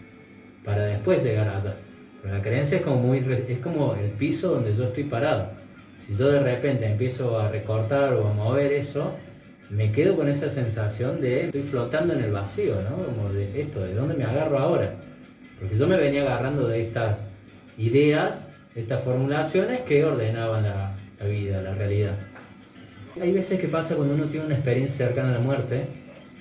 para 0.65 0.87
después 0.87 1.23
llegar 1.23 1.49
allá. 1.49 1.77
Pero 2.21 2.35
la 2.35 2.43
creencia 2.43 2.79
es 2.79 2.83
como, 2.83 2.97
muy, 2.97 3.19
es 3.49 3.59
como 3.61 3.95
el 3.95 4.11
piso 4.11 4.51
donde 4.51 4.73
yo 4.73 4.83
estoy 4.83 5.05
parado. 5.05 5.51
Si 6.01 6.15
yo 6.15 6.29
de 6.29 6.41
repente 6.41 6.87
empiezo 6.87 7.39
a 7.39 7.49
recortar 7.49 8.15
o 8.15 8.29
a 8.29 8.33
mover 8.33 8.73
eso, 8.73 9.15
me 9.71 9.91
quedo 9.91 10.17
con 10.17 10.29
esa 10.29 10.49
sensación 10.49 11.21
de 11.21 11.47
estoy 11.47 11.63
flotando 11.63 12.15
en 12.15 12.23
el 12.23 12.33
vacío, 12.33 12.77
¿no? 12.83 13.05
Como 13.05 13.33
de 13.33 13.61
esto, 13.61 13.81
¿de 13.81 13.95
dónde 13.95 14.15
me 14.15 14.25
agarro 14.25 14.59
ahora? 14.59 14.95
Porque 15.59 15.77
yo 15.77 15.87
me 15.89 15.97
venía 15.97 16.23
agarrando 16.23 16.69
de 16.69 16.83
estas 16.83 17.31
ideas, 17.79 18.49
estas 18.75 19.03
formulaciones 19.03 19.81
que 19.81 20.05
ordenaban 20.05 20.63
la, 20.63 20.95
la 21.19 21.27
vida, 21.27 21.63
la 21.63 21.75
realidad. 21.75 22.15
Hay 23.21 23.33
veces 23.33 23.59
que 23.59 23.67
pasa 23.67 23.97
cuando 23.97 24.15
uno 24.15 24.27
tiene 24.27 24.47
una 24.47 24.55
experiencia 24.55 25.07
cercana 25.07 25.31
a 25.31 25.33
la 25.33 25.41
muerte 25.41 25.87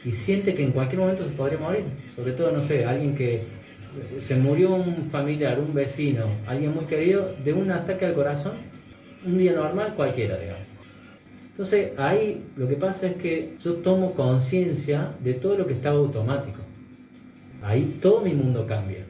y 0.04 0.12
siente 0.12 0.54
que 0.54 0.64
en 0.64 0.72
cualquier 0.72 1.02
momento 1.02 1.26
se 1.26 1.32
podría 1.32 1.58
morir. 1.58 1.84
Sobre 2.16 2.34
todo, 2.34 2.52
no 2.52 2.62
sé, 2.62 2.86
alguien 2.86 3.16
que 3.16 3.44
se 4.18 4.36
murió 4.36 4.74
un 4.76 5.10
familiar, 5.10 5.60
un 5.60 5.74
vecino, 5.74 6.26
alguien 6.46 6.74
muy 6.74 6.86
querido, 6.86 7.34
de 7.44 7.54
un 7.54 7.72
ataque 7.72 8.06
al 8.06 8.14
corazón, 8.14 8.54
un 9.26 9.38
día 9.38 9.54
normal 9.54 9.94
cualquiera, 9.96 10.38
digamos. 10.38 10.64
Entonces 11.52 11.98
ahí 11.98 12.44
lo 12.58 12.68
que 12.68 12.76
pasa 12.76 13.08
es 13.08 13.16
que 13.16 13.56
yo 13.64 13.76
tomo 13.76 14.14
conciencia 14.14 15.12
de 15.22 15.34
todo 15.36 15.58
lo 15.58 15.66
que 15.66 15.74
estaba 15.74 15.96
automático. 15.96 16.60
Ahí 17.64 17.98
todo 18.02 18.22
mi 18.22 18.34
mundo 18.34 18.68
cambia, 18.68 19.06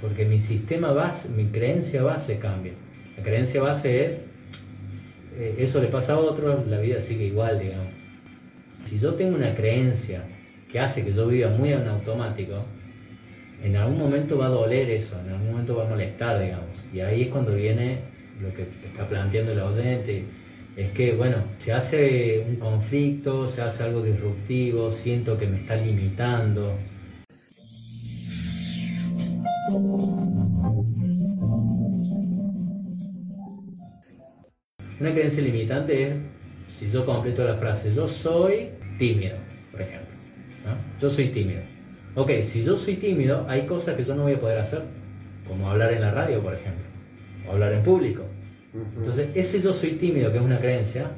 porque 0.00 0.24
mi 0.24 0.38
sistema 0.38 0.92
base, 0.92 1.28
mi 1.28 1.46
creencia 1.46 2.02
base 2.02 2.38
cambia. 2.38 2.72
La 3.16 3.22
creencia 3.22 3.62
base 3.62 4.06
es, 4.06 4.20
eh, 5.38 5.56
eso 5.58 5.80
le 5.80 5.88
pasa 5.88 6.14
a 6.14 6.18
otros, 6.18 6.66
la 6.68 6.78
vida 6.78 7.00
sigue 7.00 7.24
igual, 7.24 7.58
digamos. 7.58 7.92
Si 8.84 8.98
yo 8.98 9.14
tengo 9.14 9.36
una 9.36 9.54
creencia 9.54 10.22
que 10.70 10.78
hace 10.78 11.04
que 11.04 11.12
yo 11.12 11.26
viva 11.26 11.48
muy 11.48 11.72
en 11.72 11.88
automático, 11.88 12.64
en 13.64 13.76
algún 13.76 13.98
momento 13.98 14.38
va 14.38 14.46
a 14.46 14.50
doler 14.50 14.90
eso, 14.90 15.18
en 15.24 15.32
algún 15.32 15.50
momento 15.50 15.76
va 15.76 15.86
a 15.86 15.88
molestar, 15.88 16.42
digamos. 16.42 16.76
Y 16.92 17.00
ahí 17.00 17.22
es 17.22 17.28
cuando 17.28 17.54
viene 17.54 17.98
lo 18.40 18.52
que 18.54 18.62
está 18.84 19.06
planteando 19.06 19.52
el 19.52 19.60
oyente 19.60 20.24
es 20.76 20.90
que, 20.92 21.14
bueno, 21.14 21.36
se 21.58 21.72
hace 21.72 22.44
un 22.48 22.56
conflicto, 22.56 23.46
se 23.46 23.62
hace 23.62 23.82
algo 23.82 24.02
disruptivo, 24.02 24.90
siento 24.90 25.36
que 25.38 25.46
me 25.46 25.58
está 25.58 25.76
limitando. 25.76 26.76
Una 35.00 35.12
creencia 35.12 35.42
limitante 35.42 36.08
es 36.08 36.14
si 36.68 36.88
yo 36.88 37.04
completo 37.04 37.44
la 37.44 37.56
frase, 37.56 37.92
yo 37.92 38.06
soy 38.06 38.70
tímido, 38.98 39.36
por 39.72 39.82
ejemplo. 39.82 40.08
Yo 41.00 41.10
soy 41.10 41.28
tímido. 41.28 41.62
Ok, 42.14 42.30
si 42.42 42.62
yo 42.62 42.76
soy 42.76 42.96
tímido, 42.96 43.46
hay 43.48 43.66
cosas 43.66 43.96
que 43.96 44.04
yo 44.04 44.14
no 44.14 44.22
voy 44.22 44.34
a 44.34 44.40
poder 44.40 44.58
hacer, 44.58 44.82
como 45.48 45.68
hablar 45.68 45.92
en 45.92 46.02
la 46.02 46.10
radio, 46.10 46.42
por 46.42 46.54
ejemplo, 46.54 46.84
o 47.46 47.52
hablar 47.52 47.72
en 47.72 47.82
público 47.82 48.24
entonces, 48.72 49.28
ese 49.34 49.60
yo 49.60 49.72
soy 49.72 49.92
tímido, 49.92 50.30
que 50.30 50.38
es 50.38 50.44
una 50.44 50.60
creencia, 50.60 51.10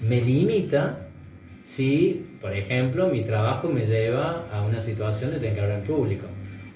me 0.00 0.20
limita 0.20 1.06
si, 1.62 2.26
por 2.40 2.56
ejemplo, 2.56 3.08
mi 3.08 3.22
trabajo 3.22 3.68
me 3.68 3.84
lleva 3.84 4.46
a 4.50 4.64
una 4.64 4.80
situación 4.80 5.30
de 5.30 5.38
tener 5.38 5.54
que 5.54 5.60
hablar 5.60 5.78
en 5.80 5.84
público. 5.84 6.26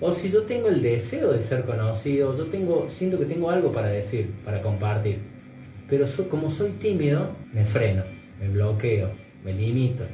O 0.01 0.13
si 0.13 0.31
yo 0.31 0.43
tengo 0.43 0.69
el 0.69 0.83
deseo 0.83 1.33
de 1.33 1.41
ser 1.41 1.65
conocido, 1.65 2.37
yo 2.37 2.45
tengo, 2.47 2.91
siento 2.91 3.19
que 3.19 3.25
tengo 3.25 3.51
algo 3.51 3.73
para 3.73 3.89
decir, 3.89 4.31
para 4.45 4.61
compartir. 4.61 5.19
Pero 5.89 6.05
como 6.29 6.51
soy 6.51 6.73
tímido, 6.73 7.31
me 7.53 7.65
freno, 7.65 8.03
me 8.41 8.49
bloqueo, 8.49 9.11
me 9.43 9.55
limito. 9.55 10.05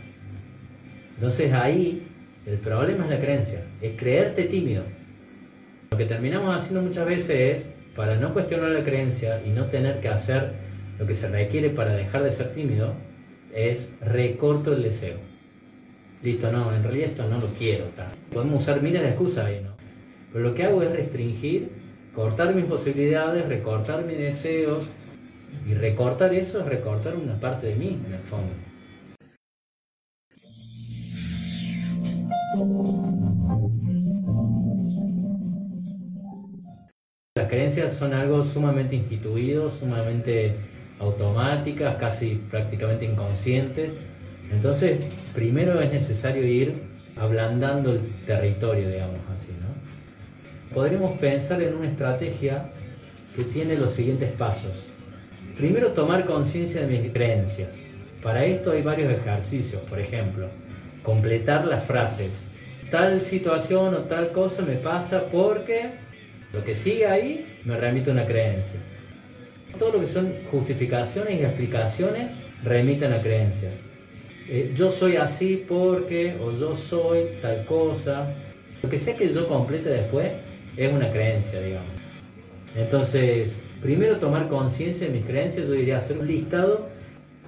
Entonces 1.16 1.52
ahí 1.52 2.06
el 2.46 2.58
problema 2.58 3.04
es 3.04 3.10
la 3.10 3.20
creencia, 3.20 3.64
es 3.82 3.92
creerte 3.96 4.44
tímido. 4.44 4.84
Lo 5.90 5.98
que 5.98 6.04
terminamos 6.04 6.54
haciendo 6.54 6.82
muchas 6.82 7.06
veces 7.06 7.30
es 7.30 7.79
para 8.00 8.16
no 8.16 8.32
cuestionar 8.32 8.70
la 8.70 8.82
creencia 8.82 9.42
y 9.44 9.50
no 9.50 9.66
tener 9.66 10.00
que 10.00 10.08
hacer 10.08 10.52
lo 10.98 11.06
que 11.06 11.12
se 11.12 11.28
requiere 11.28 11.68
para 11.68 11.92
dejar 11.92 12.22
de 12.22 12.30
ser 12.30 12.50
tímido, 12.50 12.94
es 13.54 13.90
recorto 14.00 14.72
el 14.72 14.82
deseo. 14.82 15.18
Listo, 16.22 16.50
no, 16.50 16.74
en 16.74 16.82
realidad 16.82 17.10
esto 17.10 17.28
no 17.28 17.38
lo 17.38 17.48
quiero. 17.48 17.84
Podemos 18.32 18.62
usar 18.62 18.80
miles 18.80 19.02
de 19.02 19.08
excusas 19.08 19.44
ahí, 19.44 19.60
¿no? 19.62 19.72
Pero 20.32 20.42
lo 20.42 20.54
que 20.54 20.64
hago 20.64 20.82
es 20.82 20.90
restringir, 20.90 21.68
cortar 22.14 22.54
mis 22.54 22.64
posibilidades, 22.64 23.46
recortar 23.46 24.06
mis 24.06 24.16
deseos. 24.16 24.86
Y 25.68 25.74
recortar 25.74 26.32
eso 26.32 26.60
es 26.60 26.64
recortar 26.64 27.16
una 27.16 27.38
parte 27.38 27.66
de 27.66 27.74
mí, 27.74 28.00
en 28.06 28.14
el 28.14 28.20
fondo. 28.20 28.54
Creencias 37.50 37.94
son 37.94 38.14
algo 38.14 38.42
sumamente 38.44 38.96
instituido, 38.96 39.70
sumamente 39.70 40.54
automáticas, 41.00 41.96
casi 41.96 42.40
prácticamente 42.50 43.04
inconscientes. 43.04 43.98
Entonces, 44.50 45.04
primero 45.34 45.80
es 45.80 45.92
necesario 45.92 46.46
ir 46.46 46.74
ablandando 47.16 47.92
el 47.92 48.00
territorio, 48.26 48.88
digamos 48.88 49.20
así, 49.36 49.48
¿no? 49.60 50.74
Podríamos 50.74 51.18
pensar 51.18 51.60
en 51.62 51.74
una 51.74 51.88
estrategia 51.88 52.70
que 53.34 53.42
tiene 53.44 53.76
los 53.76 53.92
siguientes 53.92 54.30
pasos. 54.32 54.72
Primero, 55.56 55.88
tomar 55.88 56.24
conciencia 56.24 56.86
de 56.86 56.98
mis 56.98 57.12
creencias. 57.12 57.76
Para 58.22 58.44
esto 58.44 58.72
hay 58.72 58.82
varios 58.82 59.12
ejercicios, 59.12 59.82
por 59.82 59.98
ejemplo, 59.98 60.46
completar 61.02 61.66
las 61.66 61.84
frases. 61.84 62.46
Tal 62.90 63.20
situación 63.20 63.94
o 63.94 63.98
tal 63.98 64.30
cosa 64.30 64.62
me 64.62 64.76
pasa 64.76 65.24
porque 65.30 65.90
lo 66.52 66.64
que 66.64 66.74
sigue 66.74 67.06
ahí 67.06 67.46
me 67.64 67.76
remite 67.76 68.10
a 68.10 68.12
una 68.14 68.26
creencia. 68.26 68.80
Todo 69.78 69.92
lo 69.92 70.00
que 70.00 70.06
son 70.06 70.32
justificaciones 70.50 71.40
y 71.40 71.44
explicaciones 71.44 72.32
remiten 72.64 73.12
a 73.12 73.20
creencias. 73.20 73.86
Eh, 74.48 74.72
yo 74.74 74.90
soy 74.90 75.16
así 75.16 75.64
porque, 75.68 76.34
o 76.42 76.50
yo 76.58 76.74
soy 76.74 77.28
tal 77.40 77.64
cosa. 77.66 78.26
Lo 78.82 78.88
que 78.88 78.98
sea 78.98 79.16
que 79.16 79.32
yo 79.32 79.46
complete 79.46 79.90
después 79.90 80.32
es 80.76 80.92
una 80.92 81.10
creencia, 81.12 81.60
digamos. 81.60 81.90
Entonces, 82.76 83.62
primero 83.80 84.16
tomar 84.16 84.48
conciencia 84.48 85.06
de 85.06 85.12
mis 85.12 85.24
creencias, 85.24 85.68
yo 85.68 85.74
diría 85.74 85.98
hacer 85.98 86.18
un 86.18 86.26
listado. 86.26 86.88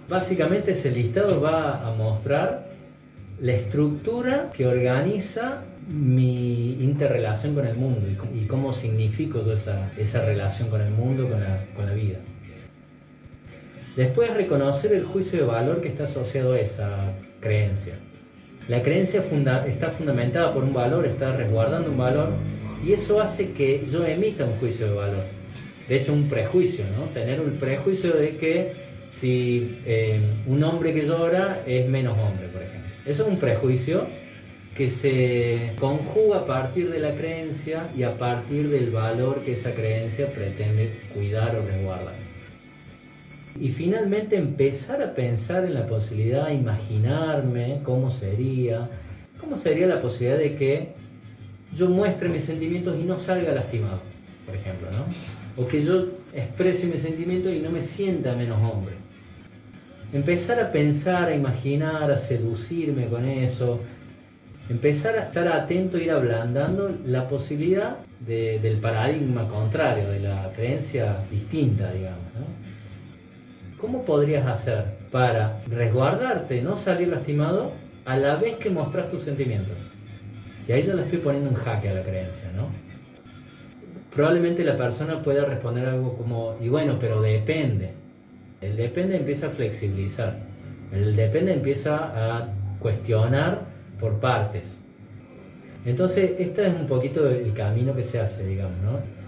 Básicamente 0.09 0.73
ese 0.73 0.91
listado 0.91 1.41
va 1.41 1.87
a 1.87 1.93
mostrar 1.95 2.72
la 3.43 3.55
estructura 3.55 4.53
que 4.57 4.67
organiza 4.69 5.65
mi 5.89 6.75
interrelación 6.81 7.57
con 7.57 7.67
el 7.67 7.75
mundo 7.75 8.07
y, 8.33 8.47
cómo 8.47 8.73
significo 8.73 9.45
yo 9.45 9.55
esa, 9.55 9.91
esa, 9.99 10.25
relación 10.25 10.69
con 10.71 10.81
el 10.81 10.91
mundo, 10.91 11.29
con 11.29 11.41
la, 11.41 11.65
con 11.75 11.87
la 11.87 11.93
vida. 11.93 12.19
Después 13.97 14.33
reconocer 14.33 14.93
el 14.93 15.05
juicio 15.05 15.41
de 15.41 15.45
valor 15.45 15.81
que 15.81 15.89
está 15.89 16.05
asociado 16.05 16.53
a 16.53 16.61
esa 16.61 17.13
creencia. 17.41 17.95
La 18.69 18.81
creencia 18.81 19.25
está 19.67 19.91
fundamentada 19.91 20.55
por 20.55 20.63
un 20.63 20.73
valor, 20.73 21.05
está 21.05 21.37
resguardando 21.37 21.91
un 21.91 21.99
valor 21.99 22.29
y 22.87 22.93
eso 22.93 23.21
hace 23.21 23.51
que 23.51 23.85
yo 23.91 24.07
emita 24.07 24.45
un 24.45 24.53
juicio 24.53 24.87
de 24.87 24.95
valor. 24.95 25.25
De 25.89 25.97
hecho, 25.97 26.13
un 26.13 26.29
prejuicio, 26.29 26.85
¿no? 26.97 27.07
Tener 27.07 27.41
un 27.41 27.55
prejuicio 27.59 28.13
de 28.13 28.37
que 28.37 28.73
si 29.11 29.79
eh, 29.85 30.21
un 30.47 30.63
hombre 30.63 30.95
que 30.95 31.05
llora 31.05 31.63
es 31.67 31.89
menos 31.89 32.17
hombre, 32.17 32.47
por 32.47 32.63
ejemplo. 32.63 32.82
Eso 33.05 33.25
es 33.25 33.29
un 33.29 33.39
prejuicio 33.39 34.07
que 34.77 34.89
se 34.89 35.73
conjuga 35.79 36.39
a 36.39 36.47
partir 36.47 36.91
de 36.91 37.01
la 37.01 37.15
creencia 37.15 37.89
y 37.97 38.05
a 38.05 38.17
partir 38.17 38.71
del 38.71 38.91
valor 38.91 39.41
que 39.45 39.53
esa 39.53 39.73
creencia 39.73 40.33
pretende 40.33 40.99
cuidar 41.13 41.57
o 41.57 41.67
resguardar. 41.67 42.15
Y 43.61 43.69
finalmente 43.69 44.37
empezar 44.37 45.03
a 45.03 45.15
pensar 45.15 45.65
en 45.65 45.75
la 45.75 45.87
posibilidad, 45.87 46.47
de 46.47 46.55
imaginarme 46.55 47.81
cómo 47.83 48.11
sería, 48.11 48.89
cómo 49.39 49.57
sería 49.57 49.87
la 49.87 50.01
posibilidad 50.01 50.39
de 50.39 50.57
que 50.57 50.89
yo 51.77 51.89
muestre 51.89 52.29
mis 52.29 52.45
sentimientos 52.45 52.97
y 52.99 53.05
no 53.05 53.19
salga 53.19 53.53
lastimado, 53.53 54.01
por 54.47 54.55
ejemplo, 54.55 54.89
¿no? 54.93 55.63
O 55.63 55.69
que 55.69 55.85
yo 55.85 56.07
exprese 56.35 56.87
mis 56.87 57.03
sentimientos 57.03 57.53
y 57.53 57.59
no 57.59 57.71
me 57.71 57.83
sienta 57.83 58.35
menos 58.35 58.59
hombre. 58.59 59.02
Empezar 60.13 60.61
a 60.61 60.71
pensar, 60.71 61.29
a 61.29 61.35
imaginar, 61.35 62.11
a 62.11 62.19
seducirme 62.19 63.07
con 63.07 63.27
eso, 63.27 63.81
empezar 64.69 65.17
a 65.17 65.23
estar 65.23 65.49
atento, 65.49 65.97
ir 65.97 66.11
ablandando 66.11 66.95
la 67.07 67.27
posibilidad 67.27 67.97
del 68.21 68.79
paradigma 68.79 69.49
contrario, 69.49 70.09
de 70.11 70.21
la 70.21 70.51
creencia 70.55 71.17
distinta, 71.31 71.91
digamos. 71.93 72.21
¿Cómo 73.81 74.05
podrías 74.05 74.47
hacer 74.47 74.85
para 75.11 75.61
resguardarte, 75.69 76.61
no 76.61 76.77
salir 76.77 77.09
lastimado, 77.09 77.73
a 78.05 78.17
la 78.17 78.37
vez 78.37 78.57
que 78.57 78.69
mostras 78.71 79.11
tus 79.11 79.23
sentimientos? 79.23 79.77
Y 80.69 80.73
ahí 80.73 80.83
ya 80.83 80.95
le 80.95 81.03
estoy 81.03 81.19
poniendo 81.19 81.49
un 81.49 81.57
jaque 81.57 81.89
a 81.89 81.95
la 81.95 82.03
creencia, 82.03 82.53
¿no? 82.55 82.69
Probablemente 84.15 84.63
la 84.63 84.77
persona 84.77 85.23
pueda 85.23 85.47
responder 85.47 85.89
algo 85.89 86.17
como, 86.17 86.57
y 86.61 86.69
bueno, 86.69 86.99
pero 87.01 87.23
depende. 87.23 88.02
El 88.63 88.77
depende 88.77 89.17
empieza 89.17 89.49
a 89.49 89.51
flexibilizar. 89.51 90.39
El 90.93 91.17
depende 91.17 91.53
empieza 91.53 91.97
a 91.97 92.49
cuestionar 92.79 93.63
por 93.99 94.21
partes. 94.21 94.79
Entonces, 95.85 96.33
este 96.39 96.69
es 96.69 96.75
un 96.75 96.87
poquito 96.87 97.29
el 97.29 97.53
camino 97.55 97.95
que 97.95 98.05
se 98.05 98.21
hace, 98.21 98.47
digamos, 98.47 98.79
¿no? 98.83 99.23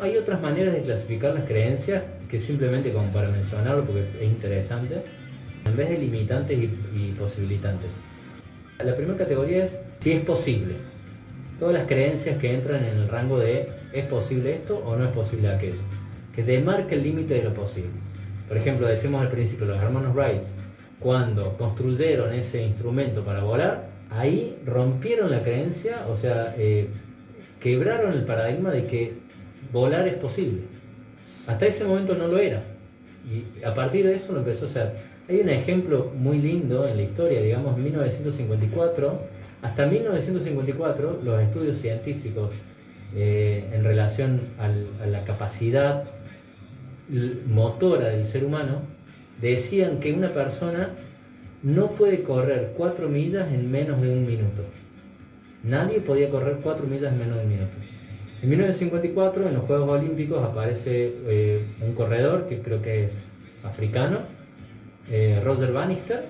Hay 0.00 0.16
otras 0.16 0.42
maneras 0.42 0.74
de 0.74 0.82
clasificar 0.82 1.32
las 1.32 1.44
creencias 1.44 2.02
que 2.28 2.40
simplemente 2.40 2.92
como 2.92 3.06
para 3.12 3.28
mencionarlo 3.28 3.84
porque 3.84 4.04
es 4.20 4.28
interesante, 4.28 5.00
en 5.64 5.76
vez 5.76 5.90
de 5.90 5.98
limitantes 5.98 6.58
y, 6.58 7.12
posibilitantes. 7.12 7.88
La 8.84 8.96
primera 8.96 9.16
categoría 9.16 9.62
es 9.62 9.78
si 10.02 10.10
es 10.10 10.24
posible. 10.24 10.74
Todas 11.60 11.74
las 11.74 11.86
creencias 11.86 12.36
que 12.38 12.52
entran 12.52 12.84
en 12.84 12.96
el 12.96 13.08
rango 13.08 13.38
de 13.38 13.68
es 13.92 14.04
posible 14.06 14.54
esto 14.54 14.82
o 14.84 14.96
no 14.96 15.04
es 15.04 15.12
posible 15.12 15.48
aquello, 15.48 15.80
que 16.34 16.42
demarca 16.42 16.96
el 16.96 17.04
límite 17.04 17.34
de 17.34 17.44
lo 17.44 17.54
posible. 17.54 17.90
Por 18.48 18.56
ejemplo, 18.56 18.88
decimos 18.88 19.22
al 19.22 19.30
principio, 19.30 19.66
los 19.66 19.80
hermanos 19.80 20.12
Wright, 20.12 20.42
cuando 20.98 21.56
construyeron 21.56 22.34
ese 22.34 22.62
instrumento 22.62 23.24
para 23.24 23.44
volar, 23.44 23.90
ahí 24.10 24.58
rompieron 24.66 25.30
la 25.30 25.40
creencia, 25.40 26.04
o 26.08 26.16
sea, 26.16 26.52
eh, 26.58 26.88
quebraron 27.60 28.12
el 28.12 28.24
paradigma 28.24 28.72
de 28.72 28.86
que 28.86 29.12
volar 29.72 30.08
es 30.08 30.14
posible. 30.14 30.62
Hasta 31.46 31.66
ese 31.66 31.84
momento 31.84 32.14
no 32.14 32.26
lo 32.26 32.38
era. 32.38 32.64
Y 33.30 33.64
a 33.64 33.72
partir 33.72 34.04
de 34.04 34.16
eso 34.16 34.32
lo 34.32 34.40
empezó 34.40 34.64
a 34.64 34.68
hacer. 34.68 34.94
Hay 35.28 35.40
un 35.40 35.48
ejemplo 35.48 36.10
muy 36.16 36.38
lindo 36.38 36.88
en 36.88 36.96
la 36.96 37.02
historia, 37.02 37.40
digamos, 37.40 37.78
1954. 37.78 39.41
Hasta 39.62 39.86
1954 39.86 41.20
los 41.24 41.40
estudios 41.40 41.78
científicos 41.78 42.52
eh, 43.14 43.70
en 43.72 43.84
relación 43.84 44.40
a 44.58 45.06
la 45.06 45.24
capacidad 45.24 46.04
motora 47.46 48.08
del 48.08 48.24
ser 48.24 48.44
humano 48.44 48.82
decían 49.40 50.00
que 50.00 50.12
una 50.12 50.30
persona 50.30 50.90
no 51.62 51.90
puede 51.90 52.22
correr 52.22 52.72
4 52.76 53.08
millas 53.08 53.52
en 53.52 53.70
menos 53.70 54.02
de 54.02 54.10
un 54.10 54.26
minuto. 54.26 54.62
Nadie 55.62 56.00
podía 56.00 56.28
correr 56.28 56.58
4 56.62 56.86
millas 56.86 57.12
en 57.12 57.20
menos 57.20 57.36
de 57.36 57.44
un 57.44 57.50
minuto. 57.50 57.72
En 58.42 58.48
1954, 58.48 59.46
en 59.46 59.54
los 59.54 59.62
Juegos 59.64 59.88
Olímpicos, 59.88 60.42
aparece 60.42 61.14
eh, 61.26 61.64
un 61.80 61.94
corredor 61.94 62.48
que 62.48 62.58
creo 62.58 62.82
que 62.82 63.04
es 63.04 63.26
africano, 63.62 64.18
eh, 65.12 65.40
Roger 65.44 65.72
Bannister, 65.72 66.24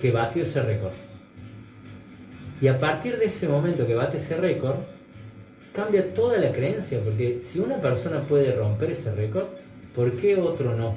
que 0.00 0.10
batió 0.10 0.42
ese 0.42 0.60
récord. 0.62 1.05
Y 2.60 2.68
a 2.68 2.78
partir 2.78 3.18
de 3.18 3.26
ese 3.26 3.48
momento 3.48 3.86
que 3.86 3.94
bate 3.94 4.16
ese 4.16 4.36
récord, 4.36 4.76
cambia 5.74 6.14
toda 6.14 6.38
la 6.38 6.52
creencia, 6.52 7.00
porque 7.04 7.40
si 7.42 7.60
una 7.60 7.76
persona 7.76 8.20
puede 8.20 8.54
romper 8.54 8.92
ese 8.92 9.14
récord, 9.14 9.44
¿por 9.94 10.12
qué 10.12 10.36
otro 10.36 10.74
no? 10.74 10.94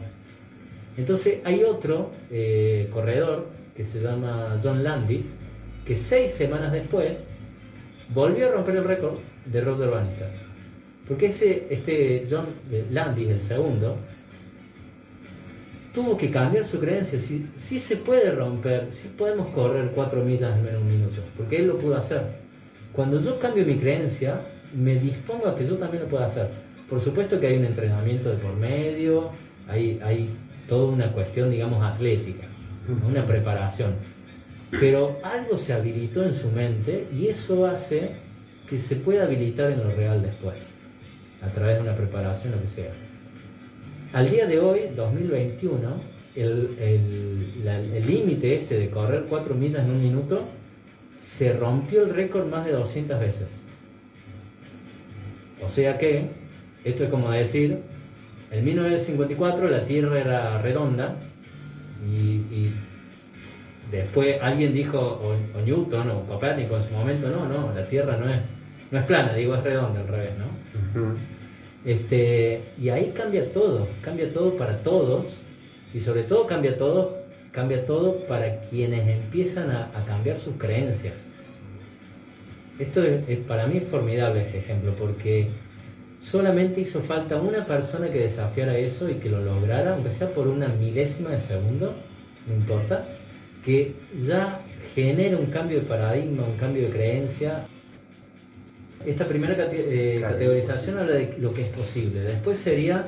Entonces 0.98 1.40
hay 1.44 1.64
otro 1.64 2.12
eh, 2.32 2.90
corredor 2.94 3.48
que 3.76 3.84
se 3.84 4.02
llama 4.02 4.58
John 4.64 4.84
Landis, 4.84 5.34
que 5.86 5.96
seis 5.98 6.32
semanas 6.32 6.72
después 6.72 7.24
volvió 8.14 8.48
a 8.48 8.52
romper 8.52 8.78
el 8.78 8.84
récord 8.84 9.16
de 9.46 9.62
Roger 9.62 9.90
Bannister. 9.90 10.28
Porque 11.08 11.28
ese, 11.28 11.68
este 11.70 12.26
John 12.30 12.46
Landis, 12.92 13.30
el 13.30 13.42
segundo, 13.42 13.98
tuvo 15.94 16.18
que 16.18 16.30
cambiar 16.32 16.66
su 16.66 16.80
creencia. 16.80 17.20
Si, 17.20 17.48
si 17.56 17.80
se 17.80 17.98
puede 17.98 18.32
romper, 18.32 18.92
si 18.92 19.08
podemos 19.10 19.50
correr 19.50 19.92
cuatro 19.94 20.24
millas 20.24 20.56
en 20.56 20.64
menos 20.64 20.82
de 20.82 20.88
un 20.88 21.00
minuto, 21.00 21.22
porque 21.36 21.58
él 21.58 21.68
lo 21.68 21.78
pudo 21.78 21.98
hacer. 21.98 22.24
Cuando 22.94 23.20
yo 23.22 23.40
cambio 23.40 23.66
mi 23.66 23.76
creencia, 23.76 24.42
me 24.74 24.96
dispongo 24.96 25.48
a 25.48 25.56
que 25.56 25.66
yo 25.66 25.78
también 25.78 26.04
lo 26.04 26.10
pueda 26.10 26.26
hacer. 26.26 26.50
Por 26.90 27.00
supuesto 27.00 27.40
que 27.40 27.48
hay 27.48 27.58
un 27.58 27.66
entrenamiento 27.66 28.30
de 28.30 28.38
por 28.38 28.56
medio, 28.56 29.30
hay, 29.68 30.00
hay 30.04 30.30
toda 30.68 30.92
una 30.92 31.12
cuestión, 31.12 31.52
digamos, 31.52 31.84
atlética, 31.84 32.48
una 33.08 33.26
preparación. 33.26 33.94
Pero 34.80 35.20
algo 35.24 35.58
se 35.58 35.74
habilitó 35.74 36.24
en 36.24 36.34
su 36.34 36.50
mente 36.52 37.08
y 37.14 37.28
eso 37.28 37.66
hace 37.66 38.12
que 38.70 38.78
se 38.78 38.96
pueda 38.96 39.24
habilitar 39.24 39.72
en 39.72 39.80
lo 39.80 39.92
real 39.92 40.22
después, 40.22 40.58
a 41.42 41.48
través 41.48 41.78
de 41.78 41.82
una 41.84 41.96
preparación, 41.96 42.54
lo 42.54 42.62
que 42.62 42.68
sea. 42.68 42.92
Al 44.14 44.30
día 44.30 44.46
de 44.46 44.60
hoy, 44.60 44.82
2021, 44.96 45.80
el 46.36 48.06
límite 48.08 48.56
este 48.56 48.80
de 48.80 48.90
correr 48.90 49.26
4 49.30 49.56
millas 49.56 49.86
en 49.86 49.92
un 49.92 50.02
minuto 50.02 50.48
se 51.22 51.54
rompió 51.54 52.04
el 52.04 52.14
récord 52.14 52.48
más 52.48 52.66
de 52.66 52.72
200 52.72 53.20
veces. 53.20 53.48
O 55.64 55.70
sea 55.70 55.98
que, 55.98 56.30
esto 56.84 57.04
es 57.04 57.10
como 57.10 57.32
decir, 57.32 57.80
en 58.52 58.66
1954 58.66 59.70
la 59.70 59.86
Tierra 59.86 60.20
era 60.20 60.62
redonda 60.62 61.16
y 62.06 62.70
Después 63.92 64.38
alguien 64.42 64.74
dijo, 64.74 65.00
o, 65.00 65.62
Newton 65.62 66.12
o 66.12 66.24
Copérnico 66.28 66.78
en 66.78 66.84
su 66.84 66.94
momento, 66.94 67.30
no, 67.30 67.48
no, 67.48 67.74
la 67.74 67.84
Tierra 67.84 68.18
no 68.18 68.30
es, 68.30 68.40
no 68.92 69.00
es 69.00 69.06
plana, 69.06 69.34
digo, 69.34 69.56
es 69.56 69.64
redonda 69.64 70.00
al 70.02 70.08
revés, 70.08 70.32
¿no? 70.38 71.16
Este, 71.86 72.62
y 72.82 72.90
ahí 72.90 73.14
cambia 73.16 73.52
todo, 73.52 73.88
cambia 74.02 74.32
todo 74.32 74.58
para 74.58 74.80
todos, 74.80 75.26
y 75.94 76.00
sobre 76.00 76.24
todo 76.24 76.46
cambia 76.46 76.78
todo, 76.78 77.18
cambia 77.52 77.86
todo 77.86 78.20
para 78.28 78.62
quienes 78.62 79.08
empiezan 79.08 79.72
a, 79.72 79.90
cambiar 80.08 80.40
sus 80.40 80.56
creencias. 80.56 81.16
Esto 82.78 83.04
es, 83.04 83.40
para 83.46 83.68
mí 83.68 83.78
es 83.78 83.84
formidable 83.86 84.42
este 84.42 84.60
ejemplo, 84.60 84.94
porque 84.98 85.48
solamente 86.22 86.82
hizo 86.82 87.02
falta 87.02 87.38
una 87.38 87.66
persona 87.66 88.10
que 88.10 88.20
desafiara 88.20 88.78
eso 88.78 89.10
y 89.10 89.16
que 89.16 89.30
lo 89.30 89.42
lograra, 89.42 89.94
aunque 89.94 90.12
sea 90.12 90.30
por 90.30 90.48
una 90.48 90.68
milésima 90.68 91.32
de 91.32 91.40
segundo, 91.40 91.94
no 92.48 92.54
importa, 92.54 93.06
que 93.66 93.94
ya 94.20 94.62
genera 94.96 95.38
un 95.38 95.48
cambio 95.48 95.80
de 95.80 95.86
paradigma, 95.86 96.44
un 96.44 96.56
cambio 96.56 96.84
de 96.84 96.90
creencia. 96.90 97.66
Esta 99.06 99.26
primera 99.26 99.56
eh, 99.72 100.20
categorización 100.22 100.98
habla 100.98 101.14
de 101.14 101.36
lo 101.40 101.54
que 101.54 101.62
es 101.62 101.70
posible, 101.70 102.22
después 102.22 102.60
sería 102.60 103.06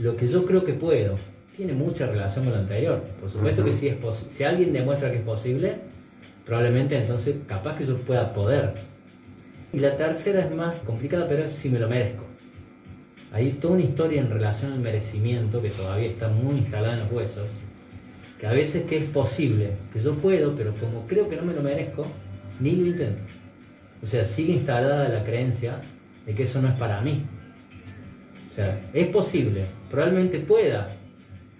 lo 0.00 0.16
que 0.16 0.28
yo 0.28 0.44
creo 0.44 0.64
que 0.64 0.74
puedo. 0.74 1.16
Tiene 1.56 1.72
mucha 1.72 2.06
relación 2.06 2.44
con 2.44 2.54
lo 2.54 2.60
anterior. 2.60 3.02
Por 3.20 3.30
supuesto 3.30 3.64
que 3.64 3.72
si, 3.72 3.88
es 3.88 3.96
si 4.28 4.44
alguien 4.44 4.72
demuestra 4.72 5.10
que 5.10 5.18
es 5.18 5.22
posible, 5.22 5.76
probablemente 6.44 6.96
entonces 6.96 7.36
capaz 7.46 7.76
que 7.76 7.84
yo 7.84 7.96
pueda 7.98 8.32
poder. 8.32 8.72
Y 9.72 9.78
la 9.78 9.96
tercera 9.96 10.44
es 10.44 10.50
más 10.52 10.76
complicada, 10.76 11.26
pero 11.28 11.44
es 11.44 11.52
si 11.52 11.68
me 11.68 11.78
lo 11.78 11.88
merezco. 11.88 12.24
Hay 13.32 13.50
toda 13.50 13.74
una 13.74 13.82
historia 13.82 14.20
en 14.20 14.30
relación 14.30 14.72
al 14.72 14.80
merecimiento 14.80 15.60
que 15.60 15.70
todavía 15.70 16.08
está 16.08 16.28
muy 16.28 16.58
instalada 16.58 16.94
en 16.94 17.00
los 17.00 17.12
huesos 17.12 17.48
que 18.38 18.46
a 18.46 18.52
veces 18.52 18.84
que 18.84 18.98
es 18.98 19.04
posible, 19.06 19.70
que 19.92 20.00
yo 20.00 20.14
puedo, 20.14 20.54
pero 20.56 20.72
como 20.74 21.06
creo 21.06 21.28
que 21.28 21.36
no 21.36 21.42
me 21.42 21.54
lo 21.54 21.62
merezco, 21.62 22.06
ni 22.60 22.76
lo 22.76 22.86
intento. 22.86 23.20
O 24.04 24.06
sea, 24.06 24.24
sigue 24.24 24.52
instalada 24.52 25.08
la 25.08 25.24
creencia 25.24 25.80
de 26.26 26.34
que 26.34 26.44
eso 26.44 26.62
no 26.62 26.68
es 26.68 26.74
para 26.74 27.00
mí. 27.00 27.24
O 28.52 28.54
sea, 28.54 28.78
es 28.92 29.08
posible, 29.08 29.64
probablemente 29.90 30.38
pueda, 30.38 30.88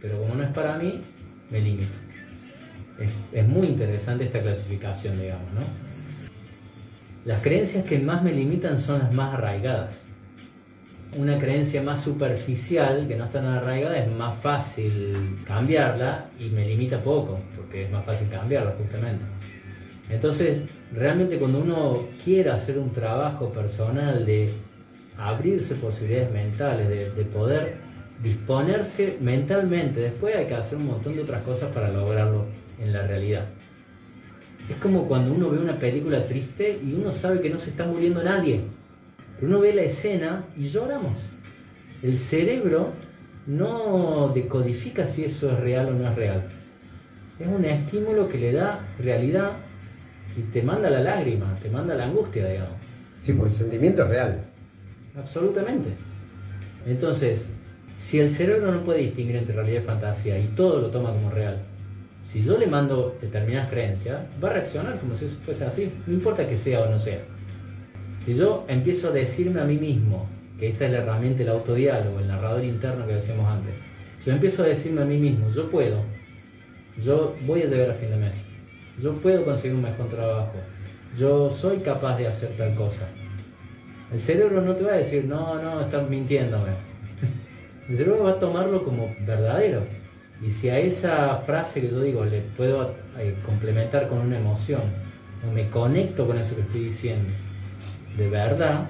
pero 0.01 0.21
como 0.21 0.37
no 0.37 0.45
es 0.45 0.51
para 0.51 0.79
mí, 0.79 1.01
me 1.51 1.61
limito. 1.61 1.93
Es, 3.01 3.11
es 3.33 3.49
muy 3.49 3.67
interesante 3.67 4.25
esta 4.25 4.41
clasificación, 4.41 5.21
digamos, 5.21 5.53
¿no? 5.55 5.61
Las 7.25 7.43
creencias 7.43 7.85
que 7.85 7.99
más 7.99 8.23
me 8.23 8.33
limitan 8.33 8.79
son 8.79 9.01
las 9.01 9.13
más 9.13 9.35
arraigadas 9.35 10.05
una 11.17 11.39
creencia 11.39 11.83
más 11.83 12.03
superficial, 12.03 13.07
que 13.07 13.17
no 13.17 13.25
está 13.25 13.41
tan 13.41 13.53
arraigada, 13.53 13.99
es 13.99 14.11
más 14.11 14.37
fácil 14.39 15.39
cambiarla 15.47 16.25
y 16.39 16.49
me 16.49 16.67
limita 16.67 16.99
poco, 16.99 17.39
porque 17.57 17.85
es 17.85 17.91
más 17.91 18.05
fácil 18.05 18.29
cambiarla 18.29 18.73
justamente. 18.73 19.25
Entonces, 20.11 20.63
realmente 20.93 21.39
cuando 21.39 21.61
uno 21.61 21.99
quiere 22.23 22.51
hacer 22.51 22.79
un 22.79 22.91
trabajo 22.91 23.51
personal 23.51 24.27
de 24.27 24.51
abrirse 25.19 25.75
posibilidades 25.75 26.33
mentales, 26.33 26.89
de, 27.17 27.25
poder 27.25 27.77
disponerse 28.23 29.17
mentalmente, 29.21 30.01
después 30.01 30.37
hay 30.37 30.47
que 30.47 30.55
hacer 30.55 30.79
un 30.79 30.87
montón 30.87 31.17
de 31.17 31.23
otras 31.23 31.43
cosas 31.43 31.73
para 31.73 31.91
lograrlo 31.91 32.47
en 32.81 32.93
la 32.93 33.07
realidad. 33.07 33.47
Es 34.69 34.77
como 34.77 35.07
cuando 35.09 35.33
uno 35.33 35.51
ve 35.51 35.59
una 35.59 35.79
película 35.79 36.27
triste 36.27 36.79
y 36.85 36.95
uno 36.95 37.13
sabe 37.13 37.41
que 37.41 37.51
no 37.51 37.59
se 37.59 37.71
está 37.71 37.85
muriendo 37.85 38.23
nadie 38.23 38.63
uno 39.43 39.61
ve 39.61 39.75
la 39.75 39.83
escena 39.83 40.45
y 40.57 40.69
lloramos. 40.69 41.19
El 42.03 42.17
cerebro 42.17 42.93
no 43.47 44.31
decodifica 44.35 45.07
si 45.07 45.25
eso 45.25 45.51
es 45.51 45.61
real 45.61 45.89
o 45.89 45.93
no 45.93 46.09
es 46.09 46.15
real. 46.15 46.45
Es 47.39 47.49
un 47.49 47.65
estímulo 47.65 48.29
que 48.29 48.39
le 48.39 48.53
da 48.53 48.81
realidad 48.99 49.53
y 50.37 50.43
te 50.43 50.63
manda 50.63 50.91
la 50.91 51.01
lágrima, 51.01 51.55
te 51.63 51.71
manda 51.71 51.95
la 51.95 52.05
angustia, 52.05 52.47
digamos. 52.49 52.75
Sí, 53.23 53.33
pues 53.33 53.53
el 53.53 53.59
sentimiento 53.59 54.03
es 54.05 54.09
real. 54.09 54.45
Absolutamente. 55.17 55.91
Entonces, 56.87 57.49
si 57.97 58.21
el 58.21 58.31
cerebro 58.31 58.73
no 58.73 58.85
puede 58.85 59.01
distinguir 59.01 59.37
entre 59.37 59.55
realidad 59.55 59.83
y 59.83 59.85
fantasía 59.85 60.39
y 60.39 60.49
todo 60.49 60.81
lo 60.81 60.91
toma 60.91 61.13
como 61.13 61.31
real, 61.31 61.59
si 62.23 62.43
yo 62.43 62.59
le 62.59 62.67
mando 62.67 63.17
determinadas 63.21 63.71
creencias, 63.71 64.23
va 64.43 64.51
a 64.51 64.55
reaccionar 64.55 64.99
como 64.99 65.15
si 65.15 65.27
eso 65.27 65.37
fuese 65.45 65.65
así, 65.65 65.91
no 66.07 66.15
importa 66.15 66.49
que 66.49 66.57
sea 66.57 66.81
o 66.81 66.91
no 66.91 66.99
sea. 66.99 67.21
Si 68.25 68.35
yo 68.35 68.65
empiezo 68.69 69.09
a 69.09 69.13
decirme 69.13 69.61
a 69.61 69.65
mí 69.65 69.77
mismo, 69.77 70.27
que 70.59 70.69
esta 70.69 70.87
es 70.87 70.93
la 70.93 70.99
herramienta 70.99 71.39
del 71.39 71.51
autodiálogo, 71.51 72.21
el 72.21 72.29
narrador 72.29 72.65
interno 72.65 73.07
que 73.07 73.15
decíamos 73.15 73.47
antes, 73.47 73.75
si 74.21 74.27
yo 74.27 74.33
empiezo 74.33 74.63
a 74.63 74.67
decirme 74.67 75.03
a 75.03 75.05
mí 75.05 75.19
mismo, 75.19 75.51
yo 75.51 75.71
puedo, 75.71 76.03
yo 77.03 77.37
voy 77.47 77.63
a 77.63 77.67
llegar 77.67 77.91
a 77.91 77.95
fin 77.95 78.11
de 78.11 78.17
mes, 78.17 78.35
yo 79.01 79.13
puedo 79.15 79.45
conseguir 79.45 79.77
un 79.77 79.83
mejor 79.83 80.09
trabajo, 80.09 80.55
yo 81.19 81.51
soy 81.51 81.79
capaz 81.79 82.19
de 82.19 82.27
hacer 82.27 82.51
tal 82.57 82.75
cosa. 82.75 83.07
El 84.13 84.21
cerebro 84.21 84.61
no 84.61 84.75
te 84.75 84.85
va 84.85 84.93
a 84.93 84.97
decir, 84.97 85.25
no, 85.25 85.61
no, 85.61 85.81
estás 85.81 86.09
mintiéndome. 86.09 86.71
El 87.89 87.97
cerebro 87.97 88.25
va 88.25 88.31
a 88.33 88.39
tomarlo 88.39 88.85
como 88.85 89.09
verdadero. 89.21 89.83
Y 90.43 90.51
si 90.51 90.69
a 90.69 90.79
esa 90.79 91.37
frase 91.39 91.81
que 91.81 91.91
yo 91.91 92.01
digo 92.01 92.25
le 92.25 92.41
puedo 92.57 92.95
eh, 93.19 93.35
complementar 93.45 94.09
con 94.09 94.19
una 94.19 94.39
emoción, 94.39 94.83
o 95.47 95.53
me 95.53 95.69
conecto 95.71 96.27
con 96.27 96.39
eso 96.39 96.55
que 96.55 96.63
estoy 96.63 96.85
diciendo, 96.87 97.29
de 98.17 98.29
verdad, 98.29 98.89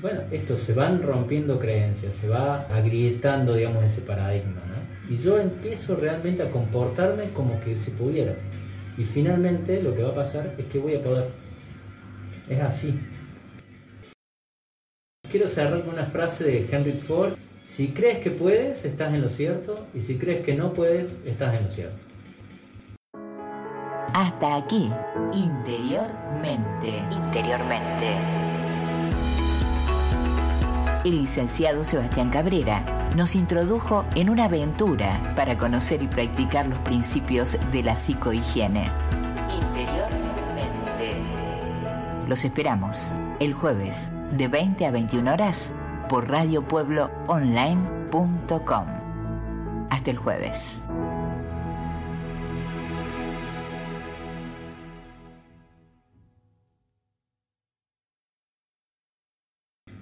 bueno, 0.00 0.20
esto 0.30 0.56
se 0.56 0.72
van 0.72 1.02
rompiendo 1.02 1.58
creencias, 1.58 2.14
se 2.14 2.28
va 2.28 2.62
agrietando, 2.74 3.54
digamos, 3.54 3.84
ese 3.84 4.00
paradigma. 4.00 4.60
Y 5.08 5.16
yo 5.16 5.38
empiezo 5.38 5.96
realmente 5.96 6.42
a 6.42 6.50
comportarme 6.50 7.24
como 7.30 7.60
que 7.60 7.76
si 7.76 7.90
pudiera. 7.90 8.34
Y 9.00 9.04
finalmente 9.04 9.82
lo 9.82 9.94
que 9.94 10.02
va 10.02 10.10
a 10.10 10.14
pasar 10.14 10.54
es 10.58 10.66
que 10.66 10.78
voy 10.78 10.94
a 10.94 11.02
poder. 11.02 11.30
Es 12.50 12.60
así. 12.60 12.94
Quiero 15.30 15.48
cerrar 15.48 15.80
con 15.86 15.94
una 15.94 16.04
frase 16.04 16.44
de 16.44 16.68
Henry 16.70 16.92
Ford. 16.92 17.32
Si 17.64 17.92
crees 17.92 18.18
que 18.18 18.30
puedes, 18.30 18.84
estás 18.84 19.14
en 19.14 19.22
lo 19.22 19.30
cierto. 19.30 19.86
Y 19.94 20.02
si 20.02 20.18
crees 20.18 20.44
que 20.44 20.54
no 20.54 20.74
puedes, 20.74 21.16
estás 21.24 21.54
en 21.54 21.62
lo 21.62 21.70
cierto. 21.70 21.96
Hasta 24.12 24.56
aquí, 24.56 24.90
interiormente, 25.32 26.92
interiormente. 27.10 28.49
El 31.02 31.22
licenciado 31.22 31.82
Sebastián 31.82 32.28
Cabrera 32.28 33.08
nos 33.16 33.34
introdujo 33.34 34.04
en 34.16 34.28
una 34.28 34.44
aventura 34.44 35.32
para 35.34 35.56
conocer 35.56 36.02
y 36.02 36.08
practicar 36.08 36.66
los 36.66 36.78
principios 36.80 37.56
de 37.72 37.82
la 37.82 37.96
psicohigiene. 37.96 38.90
Interiormente. 39.48 41.14
Los 42.28 42.44
esperamos 42.44 43.14
el 43.40 43.54
jueves 43.54 44.12
de 44.36 44.48
20 44.48 44.84
a 44.84 44.90
21 44.90 45.32
horas 45.32 45.72
por 46.10 46.28
radiopuebloonline.com. 46.28 48.86
Hasta 49.88 50.10
el 50.10 50.18
jueves. 50.18 50.84